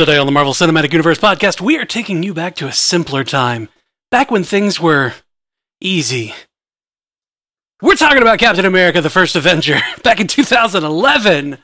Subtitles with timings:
[0.00, 3.22] Today on the Marvel Cinematic Universe podcast, we are taking you back to a simpler
[3.22, 3.68] time.
[4.10, 5.12] Back when things were
[5.78, 6.32] easy.
[7.82, 11.58] We're talking about Captain America the First Avenger back in 2011.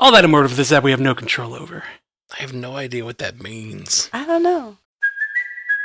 [0.00, 1.84] All that and more of this that we have no control over.
[2.32, 4.08] I have no idea what that means.
[4.14, 4.78] I don't know.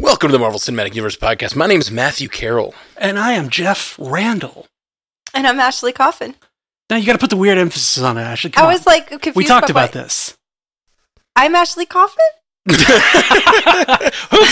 [0.00, 1.56] Welcome to the Marvel Cinematic Universe podcast.
[1.56, 2.74] My name is Matthew Carroll.
[2.96, 4.66] And I am Jeff Randall.
[5.32, 6.34] And I'm Ashley Coffin.
[6.90, 8.50] Now you got to put the weird emphasis on it, Ashley.
[8.50, 8.72] Come I on.
[8.74, 9.36] was like confused.
[9.36, 10.36] we talked by about what- this.
[11.36, 12.18] I'm Ashley Coffin.
[12.66, 12.76] Who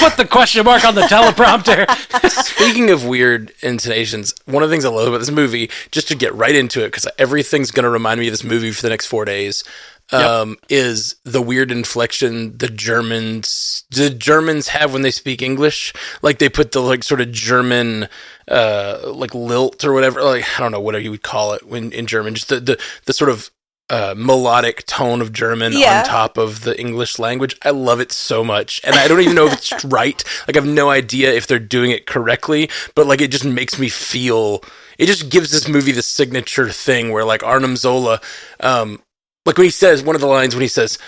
[0.01, 1.89] put the question mark on the teleprompter?
[2.45, 6.15] Speaking of weird intonations, one of the things I love about this movie, just to
[6.15, 8.91] get right into it, because everything's going to remind me of this movie for the
[8.91, 9.65] next four days,
[10.13, 15.93] um, is the weird inflection the Germans the Germans have when they speak English.
[16.21, 18.09] Like they put the like sort of German
[18.47, 20.23] uh like lilt or whatever.
[20.23, 22.35] Like I don't know whatever you would call it when in German.
[22.35, 23.51] Just the the, the sort of
[23.93, 25.99] uh, melodic tone of German Yeah.
[26.01, 27.57] on top of the English language.
[27.63, 28.81] I love it so much.
[28.85, 30.25] And I don't even know if it's right.
[30.49, 33.79] Like, I have no idea if they're doing it correctly, but like, it just makes
[33.79, 34.65] me feel,
[34.99, 38.21] it just gives this movie the signature thing where like Arnim Zola,
[38.61, 39.03] um,
[39.45, 40.99] like when he says, one of the lines when he says,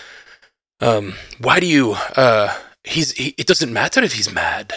[0.81, 4.75] um, why do you, uh, he's, he, it doesn't matter if he's mad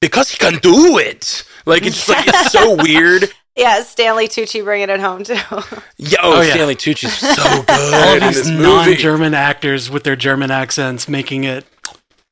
[0.00, 1.42] because he can do it.
[1.64, 3.32] Like, it's just like, it's so weird.
[3.56, 5.34] Yeah, Stanley Tucci bringing it home too.
[5.98, 6.52] Yeah, oh, yeah.
[6.54, 11.66] Stanley Tucci's so good All these non-German actors with their German accents making it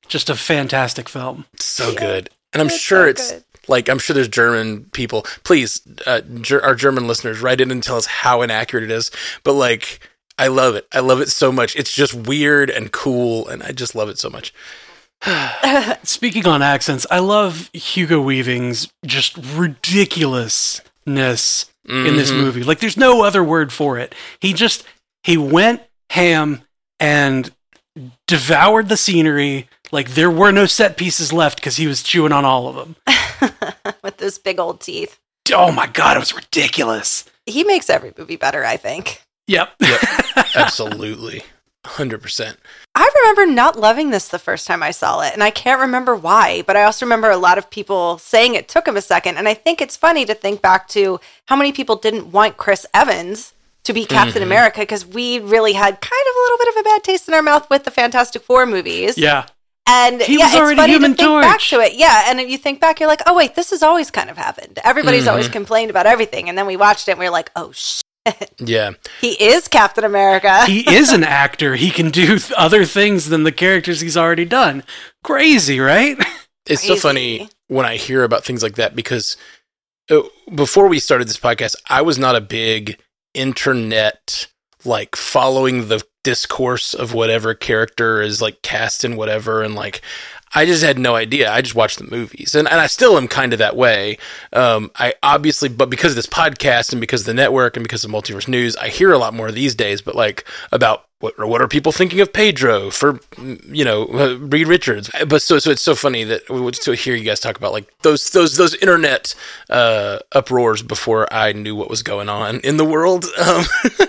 [0.09, 1.45] just a fantastic film.
[1.59, 3.45] so good and i'm It's sure so it's good.
[3.69, 7.83] like i'm sure there's german people please uh, ger- our german listeners write in and
[7.83, 9.11] tell us how inaccurate it is
[9.45, 10.01] but like
[10.39, 13.71] i love it i love it so much it's just weird and cool and i
[13.71, 14.55] just love it so much
[16.05, 19.37] Speaking on accents, I love Hugo Weaving's just
[21.17, 22.37] ridiculousness in this Mhm.
[22.41, 22.63] movie.
[22.63, 24.15] Like there's no other word for it.
[24.41, 24.85] He just
[25.25, 26.63] he went ham
[27.01, 27.51] and
[28.27, 29.69] devoured the scenery.
[29.91, 32.97] Like there were no set pieces left because he was chewing on all of them.
[34.03, 35.19] With those big old teeth.
[35.53, 37.25] Oh my god, it was ridiculous.
[37.47, 39.23] He makes every movie better, I think.
[39.47, 39.71] Yep.
[40.55, 41.43] absolutely
[41.87, 42.57] 100%
[42.95, 46.17] I remember not loving this the first time I saw it, and I can't remember
[46.17, 49.37] why, but I also remember a lot of people saying it took him a second.
[49.37, 52.85] And I think it's funny to think back to how many people didn't want Chris
[52.93, 53.53] Evans
[53.85, 54.43] to be Captain Mm-hmm.
[54.43, 57.35] America because we really had kind of a little bit of a bad taste in
[57.35, 59.17] our mouth with the Fantastic Four movies.
[59.17, 59.47] yeah.
[59.89, 61.95] And He yeah, was it's funny Human to think back to it.
[61.95, 64.37] Yeah, and if you think back, you're like, oh wait, this has always kind of
[64.37, 64.81] happened.
[64.85, 65.31] Everybody's Mm-hmm.
[65.31, 68.03] always complained about everything, and then we watched it, and we were like, oh shit,
[68.59, 70.65] yeah he is Captain America.
[70.67, 71.77] He is an actor.
[71.77, 74.83] He can do other things than the characters he's already done.
[75.23, 76.17] Crazy, right?
[76.69, 79.37] it's so funny when i hear about things like that because
[80.11, 80.21] uh,
[80.55, 83.01] before we started this podcast i was not a big
[83.35, 84.47] internet
[84.85, 90.03] like following the discourse of whatever character is like cast in whatever and like
[90.55, 91.51] I just had no idea.
[91.51, 94.19] I just watched the movies, and, and I still am kind of that way.
[94.53, 98.05] Um, I obviously, but because of this podcast and because of the network and because
[98.05, 100.01] of multiverse news, I hear a lot more these days.
[100.03, 104.07] But like about what what are people thinking of Pedro for you know
[104.41, 105.11] Reed Richards?
[105.27, 107.73] But so so it's so funny that we would to hear you guys talk about
[107.73, 109.35] like those those those internet
[109.71, 113.27] uh, uproars before I knew what was going on in the world.
[113.39, 113.65] Um,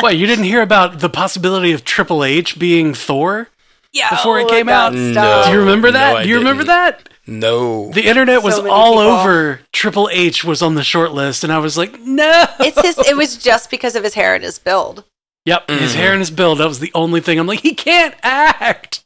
[0.00, 3.48] What, you didn't hear about the possibility of Triple H being Thor?
[3.92, 4.92] Yeah, before it came out?
[4.94, 5.46] stop.
[5.46, 6.16] Do you remember that?
[6.16, 6.68] I Do you remember didn't.
[6.68, 7.08] that?
[7.26, 9.08] no, The internet was So all people.
[9.10, 12.46] over Triple H was on the short list, and I was like, no.
[12.60, 12.98] It's his.
[13.08, 15.04] It was just because of his hair and his build.
[15.44, 15.96] Yep, his Mhm.
[15.96, 16.58] hair and his build.
[16.58, 17.38] That was the only thing.
[17.38, 19.04] I'm like, he can't act.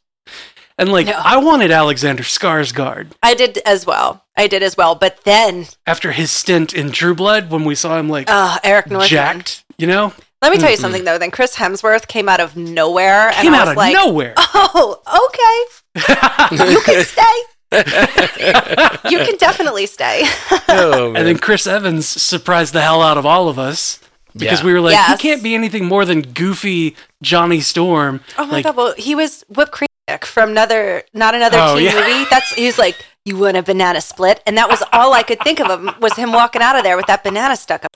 [0.77, 1.13] And like, No.
[1.23, 4.25] I wanted Alexander Skarsgård I did as well.
[4.35, 4.95] I did as well.
[4.95, 8.87] But then, after his stint in True Blood when we saw him like uh, Eric
[8.89, 9.09] Northman.
[9.09, 11.17] jacked, you know, Let me tell you something though.
[11.17, 14.33] Then Chris Hemsworth came out of nowhere, came and I out was of like, nowhere.
[14.37, 17.35] "Oh, okay, you can stay.
[19.09, 20.25] you can definitely stay."
[20.75, 21.17] Oh, man.
[21.17, 23.99] And then Chris Evans surprised the hell out of all of us
[24.35, 24.65] because Yeah.
[24.65, 25.21] we were like, Yes.
[25.21, 28.21] he can't be anything more than goofy Johnny Storm.
[28.39, 28.75] Oh my like, god!
[28.75, 31.93] Well, he was whipped cream Dick from another, not another Oh, teen yeah.
[31.93, 32.25] movie.
[32.29, 35.59] That's he's like, "You want a banana split?" And that was all I could think
[35.61, 37.91] of him was him walking out of there with that banana stuck up.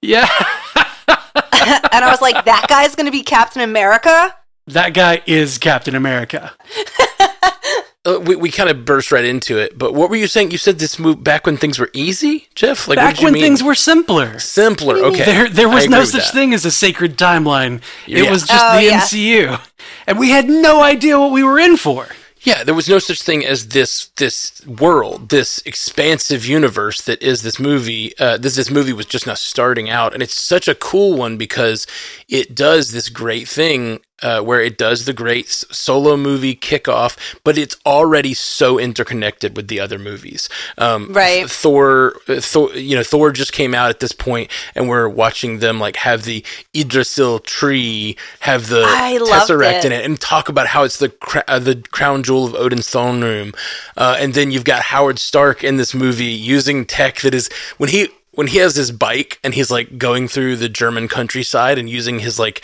[0.00, 0.28] Yeah,
[1.08, 4.34] and I was like, "That guy's going to be Captain America."
[4.68, 6.52] that guy is Captain America.
[8.08, 9.76] Uh, we we kind of burst right into it.
[9.76, 10.52] But what were you saying?
[10.52, 12.86] You said this move back when things were easy, Jeff.
[12.86, 13.42] Like what Back you when mean?
[13.42, 14.38] things were simpler.
[14.38, 14.94] simpler.
[14.98, 16.32] Okay, There, there was no such that.
[16.32, 17.78] thing as a sacred timeline.
[18.06, 18.30] It Yeah.
[18.30, 19.12] was just Oh, the yes.
[19.12, 19.60] MCU,
[20.06, 22.06] and we had no idea what we were in for.
[22.46, 27.42] Yeah, there was no such thing as this this world, this expansive universe that is
[27.42, 28.16] this movie.
[28.20, 31.36] Uh, this this movie was just now starting out, and it's such a cool one
[31.38, 31.88] because
[32.28, 37.58] it does this great thing uh, where it does the great solo movie kickoff, but
[37.58, 40.48] it's already so interconnected with the other movies.
[40.78, 41.48] Um, Right.
[41.50, 45.58] Thor, uh, Thor, you know, Thor just came out at this point, and we're watching
[45.58, 46.42] them like have the
[46.74, 49.84] Yggdrasil tree, have the I Tesseract it.
[49.86, 52.88] in it, and talk about how it's the cra- uh, the crown jewel of Odin's
[52.88, 53.52] throne room.
[53.96, 57.90] Uh, and then you've got Howard Stark in this movie using tech that is when
[57.90, 61.88] he when he has his bike and he's like going through the German countryside and
[61.88, 62.62] using his like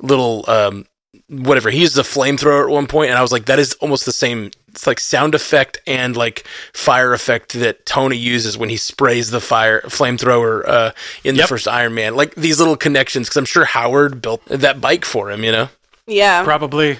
[0.00, 0.86] little um
[1.28, 4.04] whatever he uses a flamethrower at one point and i was like that is almost
[4.04, 6.44] the same it's like sound effect and like
[6.74, 10.90] fire effect that tony uses when he sprays the fire flamethrower uh
[11.24, 14.80] in the first iron man like these little connections because i'm sure howard built that
[14.82, 15.68] bike for him you know
[16.06, 16.98] Yeah, Probably.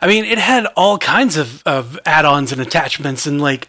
[0.00, 3.68] I mean, it had all kinds of, of add-ons and attachments, and like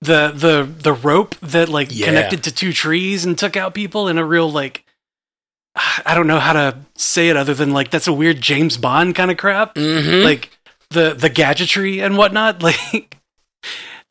[0.00, 2.06] the the the rope that like Yeah.
[2.06, 4.84] connected to two trees and took out people in a real like
[6.06, 9.14] I don't know how to say it other than like that's a weird James Bond
[9.14, 9.74] kind of crap.
[9.74, 10.24] mm-hmm.
[10.24, 10.50] Like
[10.90, 12.62] the the gadgetry and whatnot.
[12.62, 13.16] Like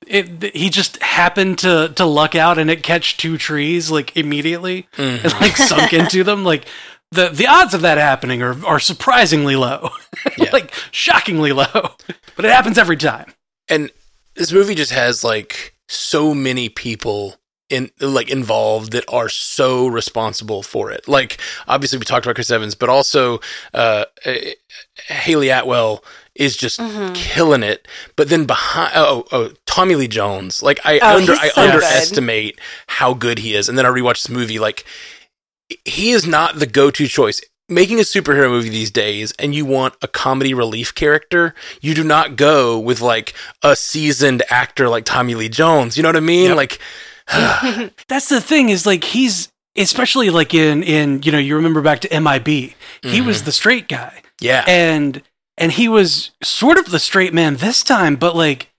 [0.08, 4.88] it, he just happened to to luck out and it catch two trees like immediately
[4.98, 5.26] Mm-hmm.
[5.26, 6.44] and like sunk into them.
[6.52, 6.66] Like
[7.12, 9.90] the the odds of that happening are are surprisingly low,
[10.38, 10.50] Yeah.
[10.54, 11.92] like shockingly low.
[12.36, 13.34] But it happens every time.
[13.70, 13.92] and
[14.36, 17.36] this movie just has like so many people
[17.72, 21.08] in like involved that are so responsible for it.
[21.08, 23.40] Like obviously we talked about Chris Evans, but also
[23.74, 24.34] uh, uh,
[25.08, 26.04] Hayley Atwell
[26.36, 27.14] is just Mm-hmm.
[27.14, 27.88] killing it.
[28.16, 31.72] But then behind oh, oh Tommy Lee Jones, like I Oh, under I so good.
[31.72, 33.68] underestimate how good he is.
[33.70, 34.86] And then I rewatched this movie like
[35.86, 37.42] he is not the go-to choice.
[37.70, 42.04] Making a superhero movie these days and you want a comedy relief character, you do
[42.04, 43.34] not go with like
[43.64, 45.96] a seasoned actor like Tommy Lee Jones.
[45.96, 46.48] You know what I mean?
[46.50, 46.58] Yep.
[46.58, 46.80] Like
[48.08, 52.00] That's the thing is like he's especially like in in you know you remember back
[52.02, 52.48] to MIB.
[52.48, 53.26] He Mm-hmm.
[53.28, 54.22] was the straight guy.
[54.40, 54.64] yeah.
[54.68, 55.22] and
[55.58, 58.70] and he was sort of the straight man this time but like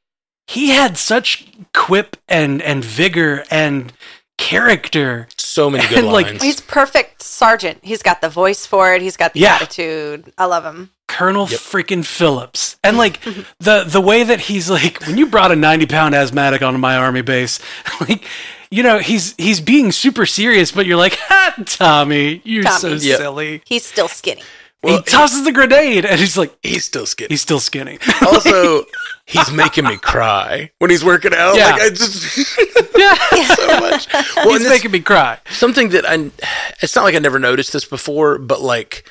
[0.46, 3.92] he had such quip and and vigor and
[4.38, 6.42] character so many good like, lines.
[6.42, 7.78] he's perfect sergeant.
[7.82, 9.02] He's got the voice for it.
[9.02, 9.54] He's got the Yeah.
[9.56, 10.32] attitude.
[10.38, 10.90] I love him.
[11.08, 13.20] colonel freaking phillips and like
[13.60, 16.96] the the way that he's like when you brought a 90 pound asthmatic onto my
[16.96, 17.60] army base
[18.08, 18.24] like
[18.70, 23.18] you know he's he's being super serious but you're like ha tommy you're so Yep.
[23.18, 24.42] silly He's still skinny.
[24.82, 27.28] Well, he tosses the grenade and he's like he's still skinny.
[27.28, 28.84] he's still skinny also,
[29.26, 31.54] he's making me cry when he's working out.
[31.56, 31.70] Yeah.
[31.72, 32.36] Like I just
[32.96, 33.14] yeah
[33.54, 34.08] so much.
[34.36, 36.30] Well, he's this- making me cry something that I
[36.82, 39.08] it's not like I never noticed this before, but like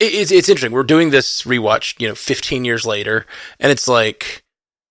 [0.00, 0.72] it, it's it's interesting.
[0.72, 3.26] We're doing this rewatch, you know, 15 years later,
[3.60, 4.42] and it's like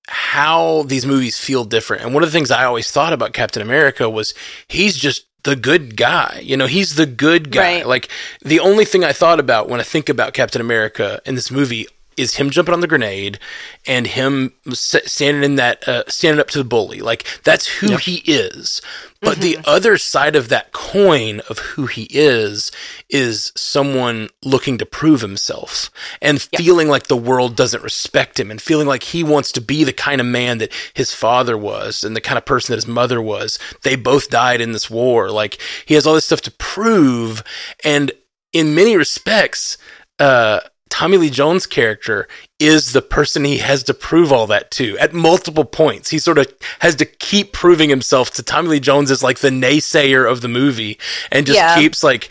[0.08, 2.04] how these movies feel different.
[2.04, 4.34] And one of the things I always thought about Captain America was
[4.68, 6.42] he's just the good guy.
[6.44, 7.78] You know, he's the good guy.
[7.78, 7.88] Right.
[7.88, 8.10] Like
[8.42, 11.88] the only thing I thought about when I think about Captain America in this movie
[12.20, 13.40] is him jumping on the grenade
[13.88, 17.00] and him standing in that uh, standing up to the bully.
[17.00, 18.82] Like that's who he is.
[19.22, 22.72] But the other side of that coin of who he is
[23.10, 28.62] is someone looking to prove himself and feeling like the world doesn't respect him and
[28.62, 32.16] feeling like he wants to be the kind of man that his father was and
[32.16, 33.60] the kind of person that his mother was.
[33.84, 35.30] They both died in this war.
[35.30, 37.44] Like he has all this stuff to prove
[37.84, 38.12] and
[38.54, 39.78] in many respects
[40.20, 42.28] uh Tommy Lee Jones' character
[42.60, 46.10] is the person he has to prove all that to at multiple points.
[46.10, 49.50] He sort of has to keep proving himself to Tommy Lee Jones as like the
[49.50, 50.98] naysayer of the movie
[51.32, 51.76] and just Yeah.
[51.76, 52.30] keeps like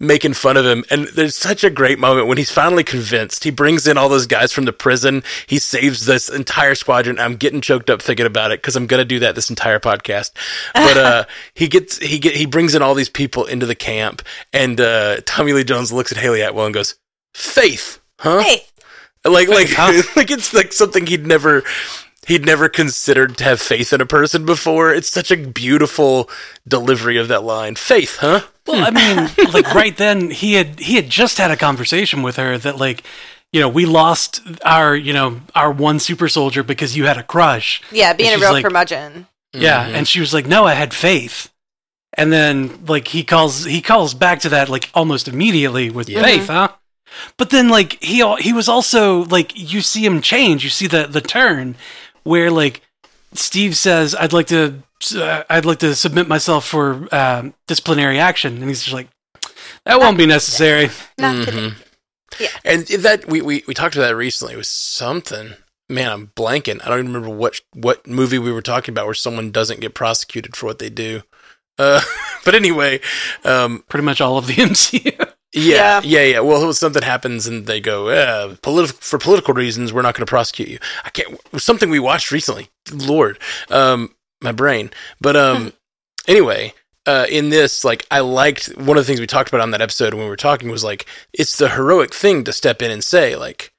[0.00, 0.84] making fun of him.
[0.90, 3.44] And there's such a great moment when he's finally convinced.
[3.44, 5.22] He brings in all those guys from the prison.
[5.46, 7.18] He saves this entire squadron.
[7.18, 10.32] I'm getting choked up thinking about it because I'm gonna do that this entire podcast.
[10.74, 14.20] But uh, he gets he get he brings in all these people into the camp,
[14.52, 16.96] and uh, Tommy Lee Jones looks at Hayley Atwell and goes,
[17.34, 18.62] "Faith, huh?" Hey,
[19.24, 20.02] Like like huh?
[20.16, 21.62] like it's like something he'd never
[22.26, 24.92] he'd never considered to have faith in a person before.
[24.94, 26.28] It's such a beautiful
[26.66, 27.74] delivery of that line.
[27.74, 28.42] Faith, huh?
[28.66, 29.44] Well, I hmm.
[29.44, 32.78] mean, like right then he had he had just had a conversation with her that
[32.78, 33.02] like,
[33.52, 37.22] you know, we lost our, you know, our one super soldier because you had a
[37.22, 37.82] crush.
[37.92, 39.26] yeah, being a real like- curmudgeon.
[39.52, 39.94] Yeah, mm-hmm.
[39.94, 41.52] and she was like, "No, I had faith."
[42.14, 46.22] And then like he calls he calls back to that like almost immediately with Yeah.
[46.22, 46.68] faith, huh?
[47.36, 50.64] But then like he he was also like you see him change.
[50.64, 51.76] You see the the turn
[52.22, 52.82] where like
[53.32, 54.82] Steve says, "I'd like to
[55.16, 59.08] uh, I'd like to submit myself for um, disciplinary action," and he's just like,
[59.84, 61.72] "That won't be necessary." Not today.
[62.64, 64.54] And that we, we we talked about that recently.
[64.54, 65.54] It was something.
[65.88, 66.80] Man, I'm blanking.
[66.82, 69.94] I don't even remember what what movie we were talking about where someone doesn't get
[69.94, 71.22] prosecuted for what they do.
[71.78, 72.00] Uh,
[72.44, 73.00] but anyway,
[73.44, 75.32] um, Pretty much all of the MCU.
[75.54, 76.00] Yeah, Yeah.
[76.04, 76.40] yeah, yeah.
[76.40, 78.06] Well, something happens and they go,
[78.62, 80.78] politi- for political reasons, we're not going to prosecute you.
[81.04, 81.38] I can't.
[81.60, 82.68] Something we watched recently.
[82.92, 83.38] Lord,
[83.70, 84.90] um, my brain.
[85.20, 85.72] But um,
[86.28, 86.74] anyway,
[87.06, 89.80] uh, in this, like, I liked one of the things we talked about on that
[89.82, 93.02] episode when we were talking was like, it's the heroic thing to step in and
[93.04, 93.72] say, like,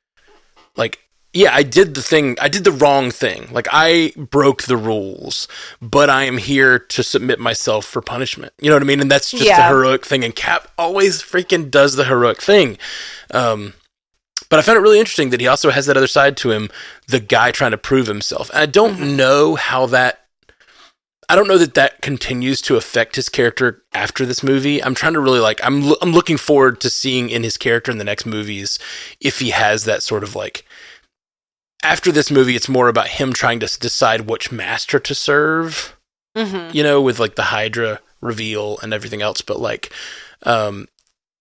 [0.76, 1.00] like,
[1.36, 3.50] yeah, I did the thing, I did the wrong thing.
[3.52, 5.50] Like, I broke the rules,
[5.82, 8.54] but I am here to submit myself for punishment.
[8.62, 9.02] You know what I mean?
[9.02, 9.58] And that's just Yeah.
[9.58, 10.24] the heroic thing.
[10.24, 12.78] And Cap always freaking does the heroic thing.
[13.32, 13.74] Um,
[14.50, 16.70] but I found it really interesting that he also has that other side to him,
[17.08, 18.50] the guy trying to prove himself.
[18.52, 20.22] And I don't know how that.
[21.28, 24.82] I don't know that that continues to affect his character after this movie.
[24.82, 25.60] I'm trying to really like.
[25.64, 28.78] I'm I'm looking forward to seeing in his character in the next movies
[29.20, 30.64] if he has that sort of like.
[31.86, 35.96] After this movie, it's more about him trying to decide which master to serve
[36.36, 39.42] hmm you know, with like the Hydra reveal and everything else.
[39.42, 39.92] But like,
[40.44, 40.88] um,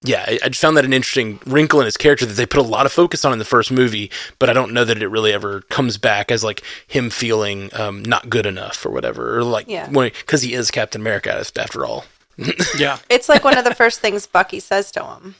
[0.02, 2.60] yeah, I, I just found that an interesting wrinkle in his character that they put
[2.60, 5.08] a lot of focus on in the first movie, but I don't know that it
[5.08, 9.42] really ever comes back as like him feeling um, not good enough or whatever, or
[9.42, 9.88] like Yeah.
[9.88, 12.04] because he is Captain America after all.
[12.78, 12.98] yeah.
[13.08, 15.34] It's like one of the first things Bucky says to him.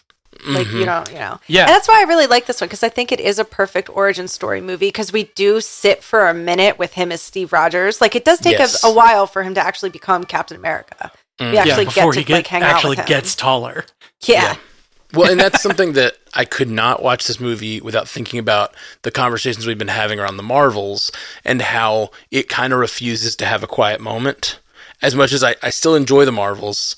[0.47, 0.85] Like you mm-hmm.
[0.85, 1.63] know, you know, Yeah.
[1.63, 3.89] And that's why I really like this one because I think it is a perfect
[3.91, 8.01] origin story movie because we do sit for a minute with him as Steve Rogers.
[8.01, 8.83] Like it does take Yes.
[8.85, 11.11] a, a while for him to actually become Captain America.
[11.39, 11.51] Mm.
[11.51, 13.07] We Yeah, actually before get to he get, like hang actually out with him.
[13.07, 13.85] gets taller.
[14.27, 14.57] yeah.
[15.13, 19.13] Well, and that's something that I could not watch this movie without thinking about the
[19.13, 21.13] conversations we've been having around the Marvels
[21.45, 24.59] and how it kind of refuses to have a quiet moment.
[25.01, 26.97] As much as I, I still enjoy the Marvels,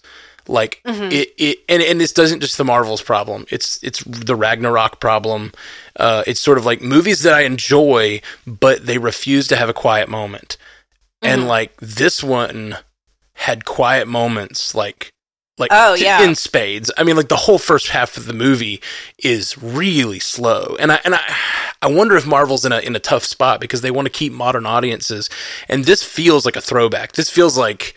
[0.49, 0.81] like
[1.13, 3.47] it, it and, and this doesn't just the Marvels problem.
[3.51, 5.53] It's it's the Ragnarok problem.
[5.99, 9.75] Uh, it's sort of like movies that I enjoy, but they refuse to have a
[9.75, 10.57] quiet moment.
[11.23, 12.77] And like this one
[13.35, 15.11] had quiet moments, like
[15.59, 16.23] like Oh, yeah.
[16.23, 16.91] in spades.
[16.99, 18.81] I mean, like the whole first half of the movie
[19.19, 21.23] is really slow, and I and I
[21.83, 24.33] I wonder if Marvel's in a in a tough spot because they want to keep
[24.33, 25.29] modern audiences,
[25.69, 27.13] and this feels like a throwback.
[27.13, 27.95] This feels like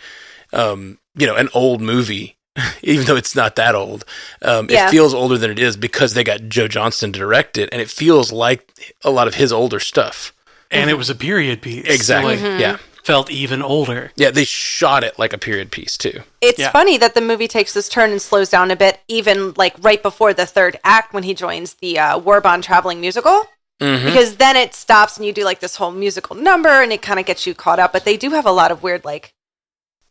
[0.54, 2.38] um, you know an old movie.
[2.84, 4.06] Even though it's not that old,
[4.42, 4.88] um, Yeah.
[4.88, 7.82] it feels older than it is because they got Joe Johnston to direct it, and
[7.82, 8.72] it feels like
[9.04, 10.34] a lot of his older stuff.
[10.72, 11.86] And it was a period piece.
[11.88, 12.38] so, Exactly.
[12.38, 12.78] like, Yeah.
[13.04, 14.12] Felt even older.
[14.18, 14.30] Yeah.
[14.30, 16.22] They shot it like a period piece too.
[16.42, 16.70] It's Yeah.
[16.72, 20.04] funny that the movie takes this turn and slows down a bit, even like right
[20.04, 23.48] before the third act when he joins the uh, War Bond traveling musical.
[23.82, 24.06] Mm-hmm.
[24.06, 27.20] Because then it stops and you do like this whole musical number and it kind
[27.20, 27.94] of gets you caught up.
[27.94, 29.34] But they do have a lot of weird like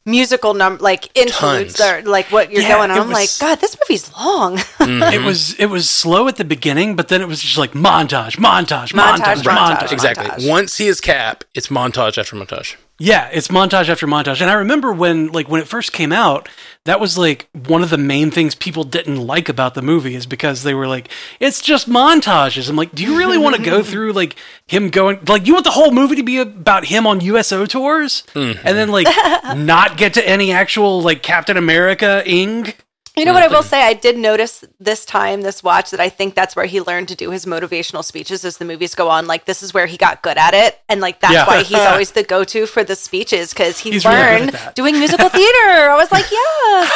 [0.09, 1.79] musical number like interludes Tons.
[1.79, 2.99] that like what you're Yeah, going on.
[2.99, 4.59] I'm like, God, this movie's long.
[4.89, 5.13] Mm-hmm.
[5.13, 8.37] It was it was slow at the beginning, but then it was just like montage,
[8.39, 9.77] montage, montage, Montage, montage.
[9.79, 9.93] montage.
[9.93, 10.25] Exactly.
[10.27, 10.49] montage.
[10.49, 12.77] Once he is Cap, it's montage after montage.
[13.01, 14.41] Yeah, it's montage after montage.
[14.41, 16.49] And I remember when like when it first came out,
[16.85, 20.27] that was like one of the main things people didn't like about the movie is
[20.27, 22.69] because they were like, it's just montages.
[22.69, 24.35] I'm like, do you really want to go through like
[24.67, 28.25] him going like you want the whole movie to be about him on USO tours
[28.35, 28.67] mm-hmm.
[28.67, 29.07] and then like
[29.57, 32.75] not get to any actual like Captain America ing?
[33.19, 33.83] You know what I will say?
[33.83, 37.15] I did notice this time, this watch, that I think that's where he learned to
[37.15, 39.27] do his motivational speeches as the movies go on.
[39.27, 40.79] Like, this is where he got good at it.
[40.89, 41.47] And, like, that's Yeah.
[41.47, 44.41] why he's always the go to for the speeches because he He's really good at
[44.41, 44.75] learned that.
[44.75, 45.91] doing musical theater.
[45.91, 46.93] I was like, yes.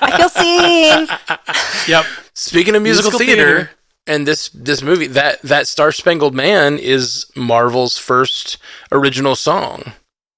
[0.00, 1.08] I feel seen.
[1.88, 2.06] Yep.
[2.34, 3.70] Speaking of musical, Musical theater, theater.
[4.06, 8.56] and this this movie, that that Star Spangled Man is Marvel's first
[8.90, 9.92] original song.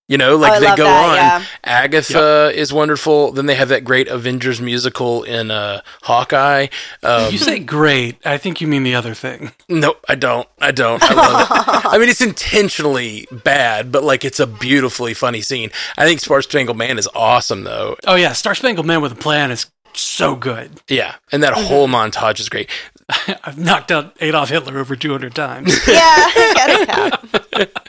[0.08, 1.16] You know, like Oh, they go that, on.
[1.16, 1.44] yeah.
[1.64, 3.32] Agatha is wonderful.
[3.32, 6.68] Then they have that great Avengers musical in uh, Hawkeye.
[7.02, 8.16] Um, You say great.
[8.24, 9.50] I think you mean the other thing.
[9.68, 10.46] Nope, I don't.
[10.60, 11.02] I don't.
[11.02, 11.86] I love it.
[11.86, 15.70] I mean, it's intentionally bad, but like it's a beautifully funny scene.
[15.98, 17.96] I think Star Spangled Man is awesome, though.
[18.06, 20.70] Oh yeah, Star Spangled Man with a Plan is so good.
[20.88, 21.66] Yeah, and that Mm-hmm.
[21.66, 22.70] whole montage is great.
[23.44, 25.74] I've knocked out Adolf Hitler over 200 times.
[25.88, 27.26] Yeah, get it, Cap.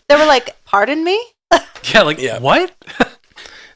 [0.08, 1.22] They were like, "Pardon me."
[1.94, 2.40] yeah, like Yeah.
[2.40, 2.72] what?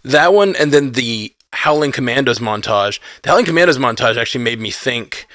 [0.04, 3.00] That one, and then the Howling Commandos montage.
[3.22, 5.28] The Howling Commandos montage actually made me think.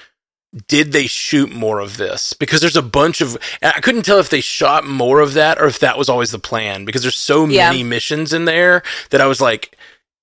[0.67, 2.33] Did they shoot more of this?
[2.33, 3.37] Because there's a bunch of.
[3.63, 6.33] and I couldn't tell if they shot more of that or if that was always
[6.33, 6.85] the plan.
[6.85, 7.71] Because there's so Yeah.
[7.71, 9.77] many missions in there that I was like,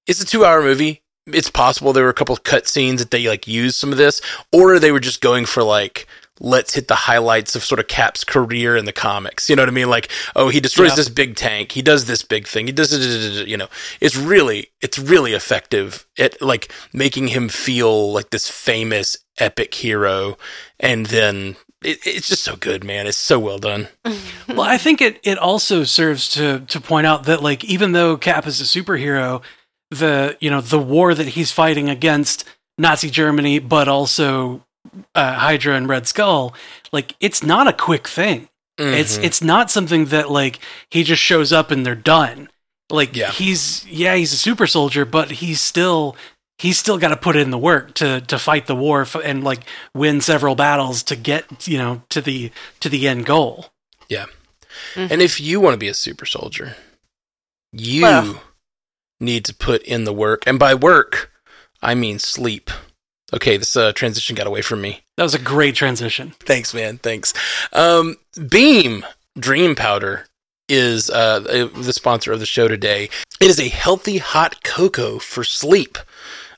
[0.08, 1.04] it's a two hour movie.
[1.26, 3.98] It's possible there were a couple of cut scenes that they like used some of
[3.98, 4.20] this,
[4.52, 6.06] or they were just going for like,
[6.44, 9.50] let's hit the highlights of sort of Cap's career in the comics.
[9.50, 9.90] You know what I mean?
[9.90, 10.96] Like, oh, he destroys Yeah.
[10.98, 11.72] this big tank.
[11.72, 12.68] He does this big thing.
[12.68, 12.92] He does,
[13.48, 13.68] you know,
[14.02, 20.38] it's really, it's really effective at like making him feel like this famous epic hero.
[20.80, 23.08] And then it, it's just so good, man.
[23.08, 23.88] It's so well done.
[24.50, 28.18] Well, I think it it also serves to to point out that like even though
[28.18, 29.42] Cap is a superhero,
[29.90, 32.44] the you know the war that he's fighting against
[32.78, 34.66] Nazi Germany, but also
[35.16, 36.54] uh, Hydra and Red Skull,
[36.92, 38.50] like it's not a quick thing.
[38.78, 39.24] It's Mhm.
[39.24, 40.60] it's not something that like
[40.90, 42.50] he just shows up and they're done.
[42.90, 43.32] Like Yeah.
[43.32, 46.16] he's yeah he's a super soldier, but he's still
[46.58, 49.44] he's still got to put in the work to to fight the war f- and
[49.44, 49.62] like
[49.94, 53.72] win several battles to get you know to the to the end goal.
[54.10, 54.26] Yeah.
[54.96, 56.76] And if you want to be a super soldier,
[57.72, 58.44] you Well.
[59.20, 60.44] need to put in the work.
[60.48, 61.32] And by work,
[61.82, 62.72] I mean sleep.
[63.34, 65.02] Okay, this uh, transition got away from me.
[65.18, 66.34] That was a great transition.
[66.40, 66.98] Thanks, man.
[66.98, 67.34] Thanks.
[67.72, 68.18] Um,
[68.50, 69.06] Beam
[69.38, 70.26] Dream Powder
[70.70, 73.10] is uh, the sponsor of the show today.
[73.40, 75.98] It is a healthy hot cocoa for sleep.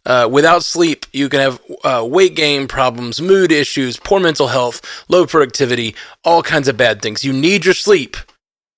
[0.06, 4.82] Uh, without sleep, you can have uh, weight gain problems, mood issues, poor mental health,
[5.10, 7.24] low productivity, all kinds of bad things.
[7.24, 8.16] You need your sleep.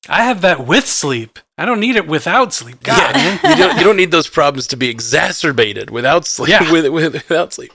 [0.07, 1.39] I have that with sleep.
[1.59, 2.83] I don't need it without sleep.
[2.83, 3.39] God, man.
[3.43, 6.49] you don't you don't need those problems to be exacerbated without sleep.
[6.49, 6.71] Yeah.
[6.71, 7.71] With, with, without sleep.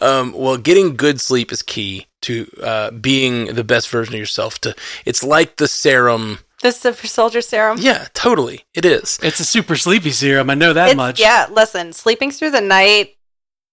[0.00, 4.58] Um, well, getting good sleep is key to uh, being the best version of yourself.
[4.62, 6.38] To it's like the serum.
[6.62, 7.76] The super soldier serum.
[7.78, 8.64] Yeah, totally.
[8.72, 9.18] It is.
[9.22, 10.48] It's a super sleepy serum.
[10.48, 11.20] I know that It's- much.
[11.20, 13.12] Yeah, listen, sleeping through the night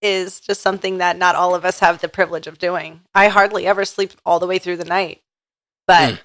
[0.02, 3.00] is just something that not all of us have the privilege of doing.
[3.16, 5.22] I hardly ever sleep all the way through the night,
[5.88, 6.20] but Mm.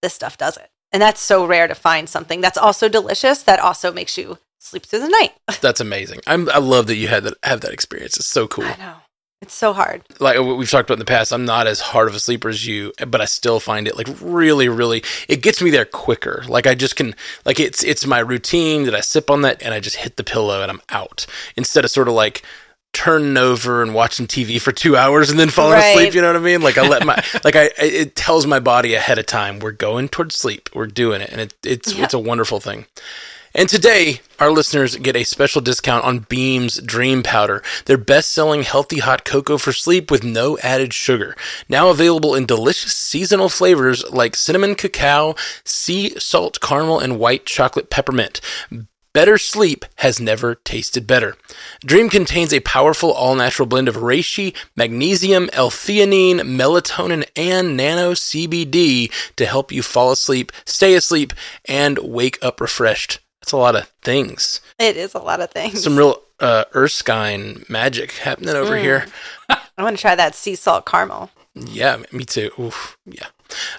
[0.00, 0.70] this stuff does it.
[0.96, 4.86] And that's so rare to find something that's also delicious that also makes you sleep
[4.86, 5.34] through the night.
[5.60, 6.20] That's amazing.
[6.26, 8.16] I'm, I love that you had that have that experience.
[8.16, 8.64] It's so cool.
[8.64, 8.94] I know.
[9.42, 10.04] It's so hard.
[10.20, 12.66] like we've talked about in the past, I'm not as hard of a sleeper as
[12.66, 15.04] you, but I still find it like really, really.
[15.28, 16.42] It gets me there quicker.
[16.48, 19.74] Like I just can, like it's it's my routine that I sip on that and
[19.74, 22.42] I just hit the pillow and I'm out instead of sort of like
[22.92, 25.90] turning over and watching TV for two hours and then falling Right.
[25.90, 26.14] asleep.
[26.14, 26.62] You know what I mean?
[26.62, 30.08] Like I let my like I it tells my body ahead of time we're going
[30.08, 30.70] towards sleep.
[30.74, 32.04] We're doing it, and it, it's Yeah.
[32.04, 32.86] it's a wonderful thing.
[33.54, 38.64] And today, our listeners get a special discount on Beam's Dream Powder, their best selling
[38.64, 41.34] healthy hot cocoa for sleep with no added sugar.
[41.66, 47.88] Now available in delicious seasonal flavors like cinnamon cacao, sea salt caramel, and white chocolate
[47.88, 48.42] peppermint.
[49.16, 51.38] Better sleep has never tasted better.
[51.80, 59.10] Dream contains a powerful all natural blend of reishi, magnesium, L-theanine, melatonin, and nano CBD
[59.36, 61.32] to help you fall asleep, stay asleep,
[61.64, 63.20] and wake up refreshed.
[63.40, 64.60] That's a lot of things.
[64.78, 65.82] It is a lot of things.
[65.82, 69.06] Some real uh, Erskine magic happening over here.
[69.48, 71.30] I want to try that sea salt caramel.
[71.54, 72.50] Yeah, me too.
[72.58, 73.28] Oof, yeah.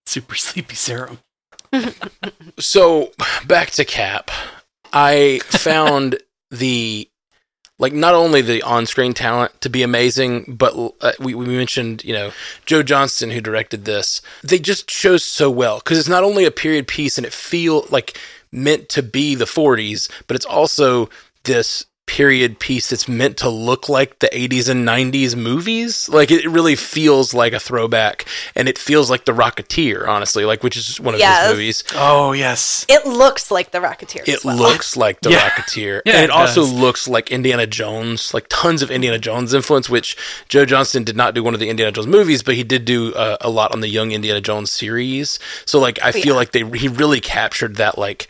[0.06, 1.18] Super sleepy serum.
[2.58, 3.12] So
[3.46, 4.30] back to Cap.
[4.92, 6.18] I found
[6.50, 7.08] the
[7.80, 12.12] like not only the on-screen talent to be amazing, but uh, we, we mentioned you
[12.12, 12.32] know
[12.66, 14.20] Joe Johnston who directed this.
[14.42, 17.86] They just chose so well because it's not only a period piece and it feel
[17.90, 18.18] like
[18.50, 21.08] meant to be the 40s, but it's also
[21.44, 26.08] this period piece that's meant to look like the 80s and 90s movies.
[26.08, 28.24] Like it really feels like a throwback,
[28.56, 31.42] and it feels like The Rocketeer, honestly, like which is one of Yes.
[31.44, 31.84] his movies.
[31.94, 32.86] Oh yes.
[32.88, 34.22] It looks like the Rocketeer.
[34.26, 34.56] It as well.
[34.56, 35.48] looks like the Yeah.
[35.50, 39.52] Rocketeer, Yeah, and it it, also looks like Indiana Jones, like tons of Indiana Jones
[39.54, 39.88] influence.
[39.90, 40.16] Which
[40.48, 43.14] Joe Johnston did not do one of the Indiana Jones movies, but he did do
[43.14, 45.38] uh, a lot on the Young Indiana Jones series.
[45.66, 46.32] So like, I feel yeah.
[46.32, 48.26] like they he really captured that like.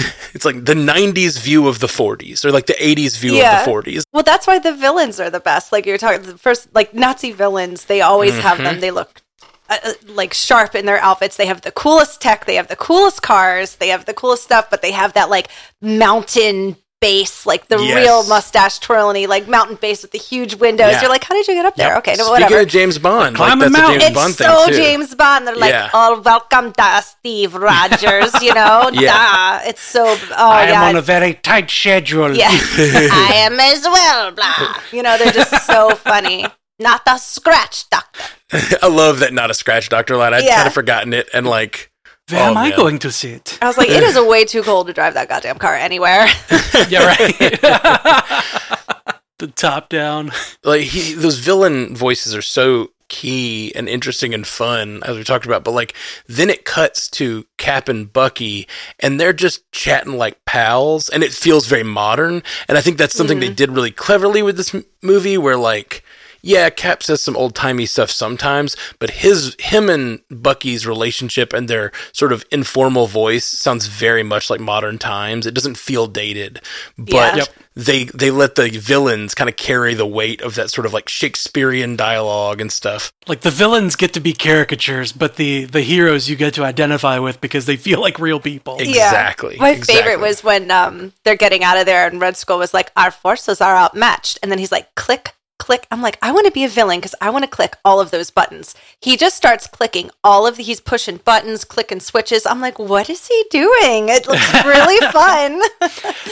[0.34, 3.60] It's like the 90s view of the 40s, or like the 80s view Yeah.
[3.60, 4.02] of the 40s.
[4.12, 5.72] Well, that's why the villains are the best.
[5.72, 8.64] Like you're talking, the first like Nazi villains, they always have Mm-hmm.
[8.64, 8.80] them.
[8.80, 9.22] They look
[9.68, 11.36] uh, uh, like sharp in their outfits.
[11.36, 12.44] They have the coolest tech.
[12.46, 13.76] They have the coolest cars.
[13.76, 14.68] They have the coolest stuff.
[14.70, 15.48] But they have that like
[15.80, 17.96] mountain base, like the Yes.
[17.96, 20.92] real mustache twirling, like mountain base with the huge windows.
[20.92, 21.00] Yeah.
[21.02, 21.88] You're like, how did you get up there?
[21.88, 21.98] Yep.
[21.98, 22.34] Okay, no, whatever.
[22.36, 22.60] Speaking whatever.
[22.62, 24.00] of James Bond, Climb like, that's a mountain.
[24.00, 24.76] James it's Bond thing so too.
[24.76, 25.46] James Bond.
[25.46, 25.90] They're like, Yeah.
[25.94, 29.60] "Oh, welcome, to Steve Rogers." You know, Yeah.
[29.62, 29.68] Duh.
[29.68, 30.04] It's so.
[30.06, 30.82] Oh, I yeah.
[30.82, 32.36] am on a very tight schedule.
[32.36, 32.62] Yes,
[33.12, 34.32] I am as well.
[34.32, 34.76] Blah.
[34.92, 36.46] You know, they're just so funny.
[36.78, 38.22] Not the scratch doctor.
[38.82, 40.32] I love that not a scratch doctor line.
[40.34, 40.56] I'd Yeah.
[40.56, 41.89] kind of forgotten it, and like,
[42.32, 42.76] Where Oh, am I man.
[42.78, 43.58] going to sit?
[43.62, 46.26] I was like, it is a way too cold to drive that goddamn car anywhere.
[46.88, 47.38] yeah, right.
[49.38, 50.30] the top down.
[50.64, 55.44] like he those villain voices are so key and interesting and fun as we talked
[55.44, 55.94] about but like
[56.28, 58.68] then it cuts to cap and bucky
[59.00, 63.16] and they're just chatting like pals and it feels very modern and i think that's
[63.16, 63.54] something they mm-hmm.
[63.56, 66.04] did really cleverly with this m- movie where like
[66.42, 71.92] yeah cap says some old-timey stuff sometimes but his him and bucky's relationship and their
[72.12, 76.60] sort of informal voice sounds very much like modern times it doesn't feel dated
[76.98, 77.36] but Yeah.
[77.36, 77.48] Yep.
[77.76, 81.08] they they let the villains kind of carry the weight of that sort of like
[81.08, 83.12] Shakespearean dialogue and stuff.
[83.26, 87.18] Like the villains get to be caricatures, but the the heroes you get to identify
[87.18, 88.76] with because they feel like real people.
[88.78, 89.56] Exactly.
[89.58, 89.94] My exactly.
[89.94, 93.10] favorite was when um, they're getting out of there and Red Skull was like, our
[93.10, 94.38] forces are outmatched.
[94.42, 95.86] And then he's like, click, click.
[95.92, 98.10] I'm like, I want to be a villain because I want to click all of
[98.10, 98.74] those buttons.
[99.00, 102.46] He just starts clicking all of the, he's pushing buttons, clicking switches.
[102.46, 104.08] I'm like, what is he doing?
[104.08, 105.60] It looks really fun.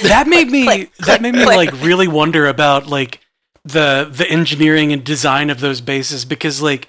[0.03, 3.21] that made me Click, that click, made me like really wonder about like
[3.65, 6.89] the the engineering and design of those bases because like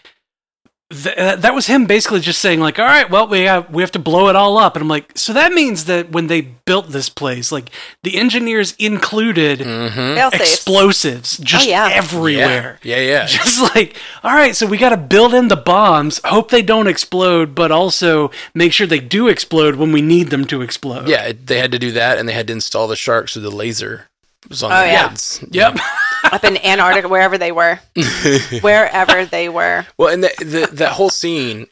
[0.91, 3.81] th- uh, that was him basically just saying like all right well we have we
[3.83, 6.41] have to blow it all up and I'm like so that means that when they
[6.41, 7.69] built this place like
[8.03, 10.41] the engineers included Fail safes.
[10.41, 11.89] explosives just Oh, yeah.
[11.91, 13.25] everywhere Yeah, yeah, yeah.
[13.27, 16.87] just like all right so we got to build in the bombs hope they don't
[16.87, 21.31] explode but also make sure they do explode when we need them to explode yeah,
[21.33, 24.07] they had to do that, and they had to install the sharks with the laser.
[24.49, 25.07] Was on Oh, their yeah.
[25.09, 25.43] heads.
[25.51, 25.77] yep
[26.23, 27.79] Up in Antarctica, wherever they were.
[28.61, 29.85] wherever they were.
[29.97, 31.67] Well, and the, the that whole scene,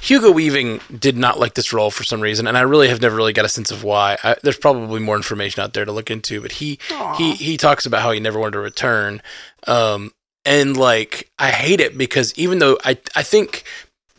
[0.00, 3.16] Hugo Weaving did not like this role for some reason, and I really have never
[3.16, 4.16] really got a sense of why.
[4.22, 6.78] I, there's probably more information out there to look into, but he
[7.16, 9.22] he he talks about how he never wanted to return,
[9.66, 10.12] um,
[10.44, 13.64] and like I hate it because even though I I think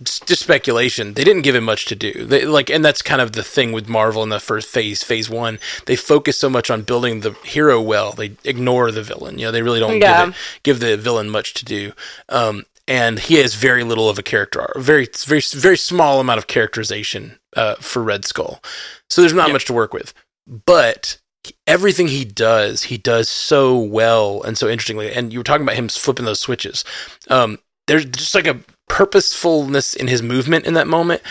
[0.04, 1.14] just speculation.
[1.14, 2.26] They didn't give him much to do.
[2.26, 5.30] They, like, and that's kind of the thing with Marvel in the first phase, phase
[5.30, 5.60] one.
[5.86, 9.38] They focus so much on building the hero well, they ignore the villain.
[9.40, 10.26] You know, they really don't Yeah.
[10.26, 11.94] give it, give the villain much to do.
[12.30, 16.48] Um, and he has very little of a character very, very, very small amount of
[16.48, 18.62] characterization uh, for Red Skull.
[19.10, 20.14] So there's not much to work with.
[20.48, 21.20] But
[21.68, 25.12] everything he does, he does so well and so interestingly.
[25.12, 26.84] And you were talking about him flipping those switches.
[27.30, 28.60] Um, there's just like a
[28.90, 31.22] purposefulness in his movement in that moment.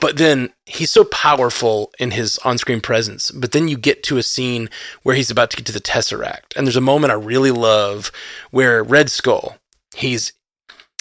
[0.00, 3.30] But then he's so powerful in his on screen presence.
[3.30, 4.70] But then you get to a scene
[5.02, 6.56] where he's about to get to the Tesseract.
[6.56, 8.12] And there's a moment I really love
[8.50, 9.56] where Red Skull,
[9.94, 10.32] he's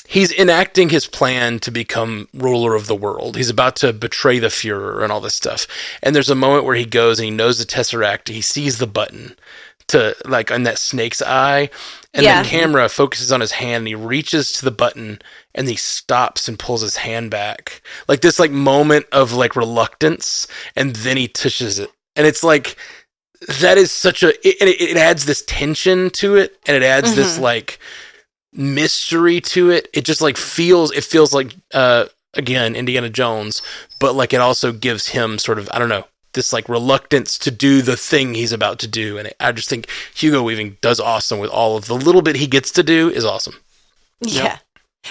[0.07, 3.35] he's enacting his plan to become ruler of the world.
[3.35, 5.67] He's about to betray the Fuhrer and all this stuff.
[6.01, 8.87] And there's a moment where he goes and he knows the Tesseract, he sees the
[8.87, 9.35] button
[9.89, 11.69] to like on that snake's eye.
[12.17, 12.41] And Yeah.
[12.43, 15.21] the camera focuses on his hand and he reaches to the button
[15.55, 17.81] and he stops and pulls his hand back.
[18.09, 21.91] Like this like moment of like reluctance and then he touches it.
[22.15, 22.75] And it's like
[23.61, 27.13] that is such a it, it, it adds this tension to it and it adds
[27.15, 27.77] this like
[28.51, 33.61] mystery to it it just like feels it feels like uh again indiana jones
[33.99, 37.49] but like it also gives him sort of i don't know this like reluctance to
[37.51, 41.39] do the thing he's about to do and i just think hugo weaving does awesome
[41.39, 43.55] with all of the little bit he gets to do is awesome
[44.21, 44.57] Yeah.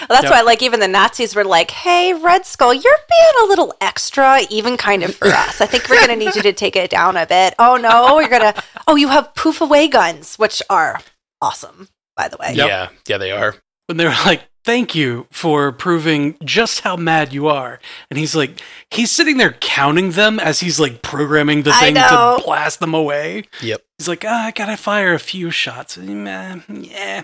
[0.01, 0.31] Well, that's Yep.
[0.31, 4.41] why, like, even the Nazis were like, "Hey, Red Skull, you're being a little extra,
[4.49, 5.59] even kind of for us.
[5.59, 8.19] I think we're going to need you to take it down a bit." Oh no,
[8.19, 8.53] you're gonna.
[8.87, 10.99] Oh, you have poof away guns, which are
[11.41, 12.51] awesome, by the way.
[12.53, 13.55] yeah yeah they are
[13.87, 18.35] when they were like, "Thank you for proving just how mad you are," and he's
[18.35, 18.59] like,
[18.91, 23.43] he's sitting there counting them as he's like programming the thing to blast them away.
[23.61, 25.97] yep He's like, ah, I gotta fire a few shots.
[25.97, 27.23] Meh, yeah.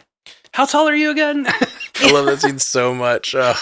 [0.54, 1.46] How tall are you again?
[1.48, 3.36] I love that scene so much.
[3.38, 3.58] Ugh.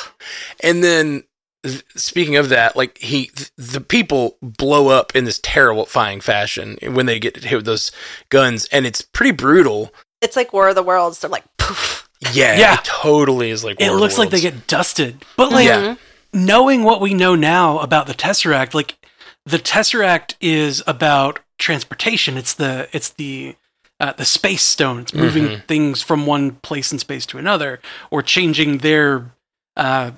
[0.61, 1.23] And then,
[1.63, 6.77] th- speaking of that, like he, th- the people blow up in this terrifying fashion
[6.83, 7.91] when they get hit with those
[8.29, 9.93] guns, and it's pretty brutal.
[10.21, 11.19] It's like War of the Worlds.
[11.19, 12.07] They're like, poof.
[12.33, 12.73] Yeah, Yeah.
[12.75, 13.79] it totally is like.
[13.81, 15.25] it looks like they get dusted.
[15.37, 15.95] But like Yeah.
[16.33, 18.95] knowing what we know now about the Tesseract, like
[19.45, 22.37] the Tesseract is about transportation.
[22.37, 23.55] It's the it's the
[23.99, 24.99] uh, the space stone.
[25.01, 25.65] It's moving Mm-hmm.
[25.67, 27.79] things from one place in space to another,
[28.09, 29.31] or changing their
[29.77, 30.11] uh,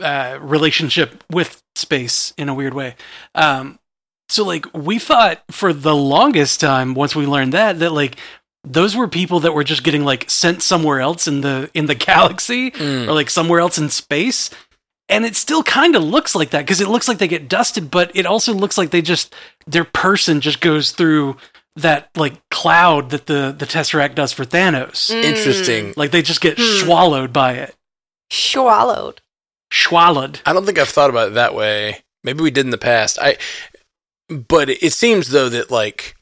[0.00, 2.94] uh, relationship with space in a weird way.
[3.34, 3.78] Um,
[4.28, 8.16] so like we thought for the longest time, once we learned that, that like
[8.68, 11.94] those were people that were just getting like sent somewhere else in the in the
[12.08, 13.06] galaxy Mm.
[13.08, 14.50] or like somewhere else in space.
[15.08, 17.92] And it still kind of looks like that because it looks like they get dusted,
[17.92, 19.32] but it also looks like they just
[19.64, 21.36] their person just goes through
[21.76, 25.10] that like cloud that the the Tesseract does for Thanos.
[25.10, 25.94] Interesting.
[25.96, 26.84] Like they just get Hmm.
[26.84, 27.76] swallowed by it,
[28.32, 29.20] swallowed.
[29.72, 30.40] swallowed.
[30.44, 32.02] I don't think I've thought about it that way.
[32.24, 33.16] Maybe we did in the past.
[33.22, 33.36] I,
[34.28, 36.16] but it seems though that like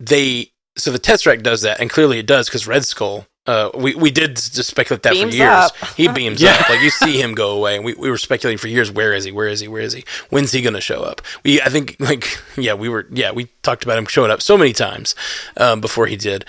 [0.00, 3.26] they so the Tesseract does that, and clearly it does because Red Skull.
[3.48, 5.48] Uh, we we did just speculate that Beams for years.
[5.48, 5.76] up.
[5.96, 6.56] He beams Yeah.
[6.58, 8.90] up, like you see him go away, and we, we were speculating for years.
[8.90, 9.30] Where is he?
[9.30, 9.68] Where is he?
[9.68, 10.04] Where is he?
[10.30, 11.22] When's he going to show up?
[11.44, 14.58] We I think like yeah we were yeah we talked about him showing up so
[14.58, 15.14] many times
[15.58, 16.44] um, before he did,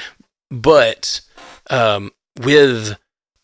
[0.49, 1.21] but
[1.69, 2.09] um,
[2.41, 2.97] with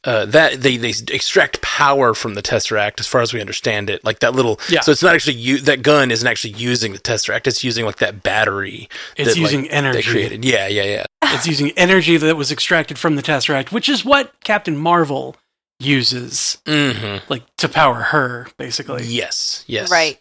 [0.05, 4.03] uh, that they they extract power from the tesseract as far as we understand it
[4.03, 4.81] like that little Yeah.
[4.81, 7.97] so it's not actually u- that gun isn't actually using the tesseract it's using like
[7.97, 9.97] that battery It's that, like, using energy.
[9.97, 13.87] they created yeah yeah yeah It's using energy that was extracted from the Tesseract, which
[13.87, 15.35] is what Captain Marvel
[15.79, 19.03] uses, hmm like to power her, basically.
[19.05, 20.19] yes yes Right.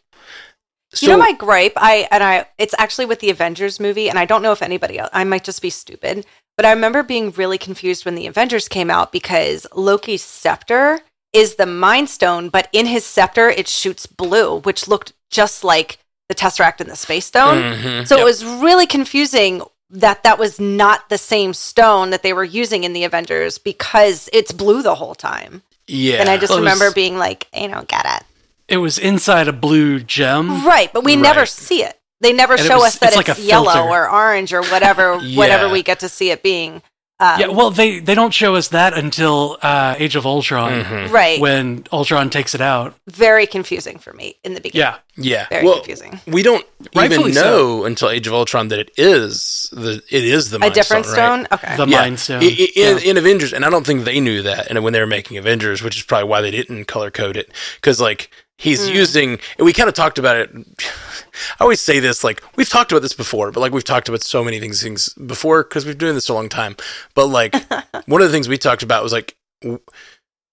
[0.95, 4.19] so, you know my gripe, I and I it's actually with the Avengers movie, and
[4.19, 6.25] I don't know if anybody else I might just be stupid,
[6.63, 11.01] but I remember being really confused when the Avengers came out because Loki's scepter
[11.33, 15.99] is the Mind Stone, but in his scepter it shoots blue, which looked just like
[16.29, 17.63] the Tesseract and the Space Stone.
[17.63, 18.07] Mhm.
[18.07, 22.45] So it was really confusing that that was not the same stone that they were
[22.45, 25.63] using in the Avengers because it's blue the whole time.
[25.89, 28.23] yeah And I just Well, it was- remember being like, I don't get it.
[28.69, 30.65] It was inside a blue gem.
[30.65, 31.99] Right, but we never see it.
[32.23, 34.53] They never And it show was- us that it's it's, like a yellow or orange
[34.55, 35.37] or whatever, Yeah.
[35.37, 36.81] whatever we get to see it being.
[37.21, 41.11] Um, Yeah, well, they they don't show us that until uh, Age of Ultron, Mhm.
[41.13, 41.39] right.
[41.41, 42.95] when Ultron takes it out.
[43.09, 44.95] Very confusing for me in the beginning.
[45.17, 46.21] Yeah, yeah Very well confusing.
[46.27, 50.51] we don't Rightfully even know until age of ultron that it is the it is
[50.51, 51.53] the A Mind different Stone, right?
[51.53, 51.77] Okay.
[51.77, 52.43] the Mind Stone.
[52.43, 53.11] I- I- in, Yeah.
[53.11, 55.81] in Avengers, and I don't think they knew that, and when they were making Avengers,
[55.83, 58.31] which is probably why they didn't color code it, because like
[58.63, 58.95] he's Hmm.
[58.95, 60.51] using, and we kind of talked about it.
[61.59, 64.23] I always say this, like we've talked about this before, but like we've talked about
[64.23, 66.77] so many things things before because we've been doing this a long time.
[67.15, 67.55] But like
[68.07, 69.37] one of the things we talked about was like.
[69.63, 69.81] w-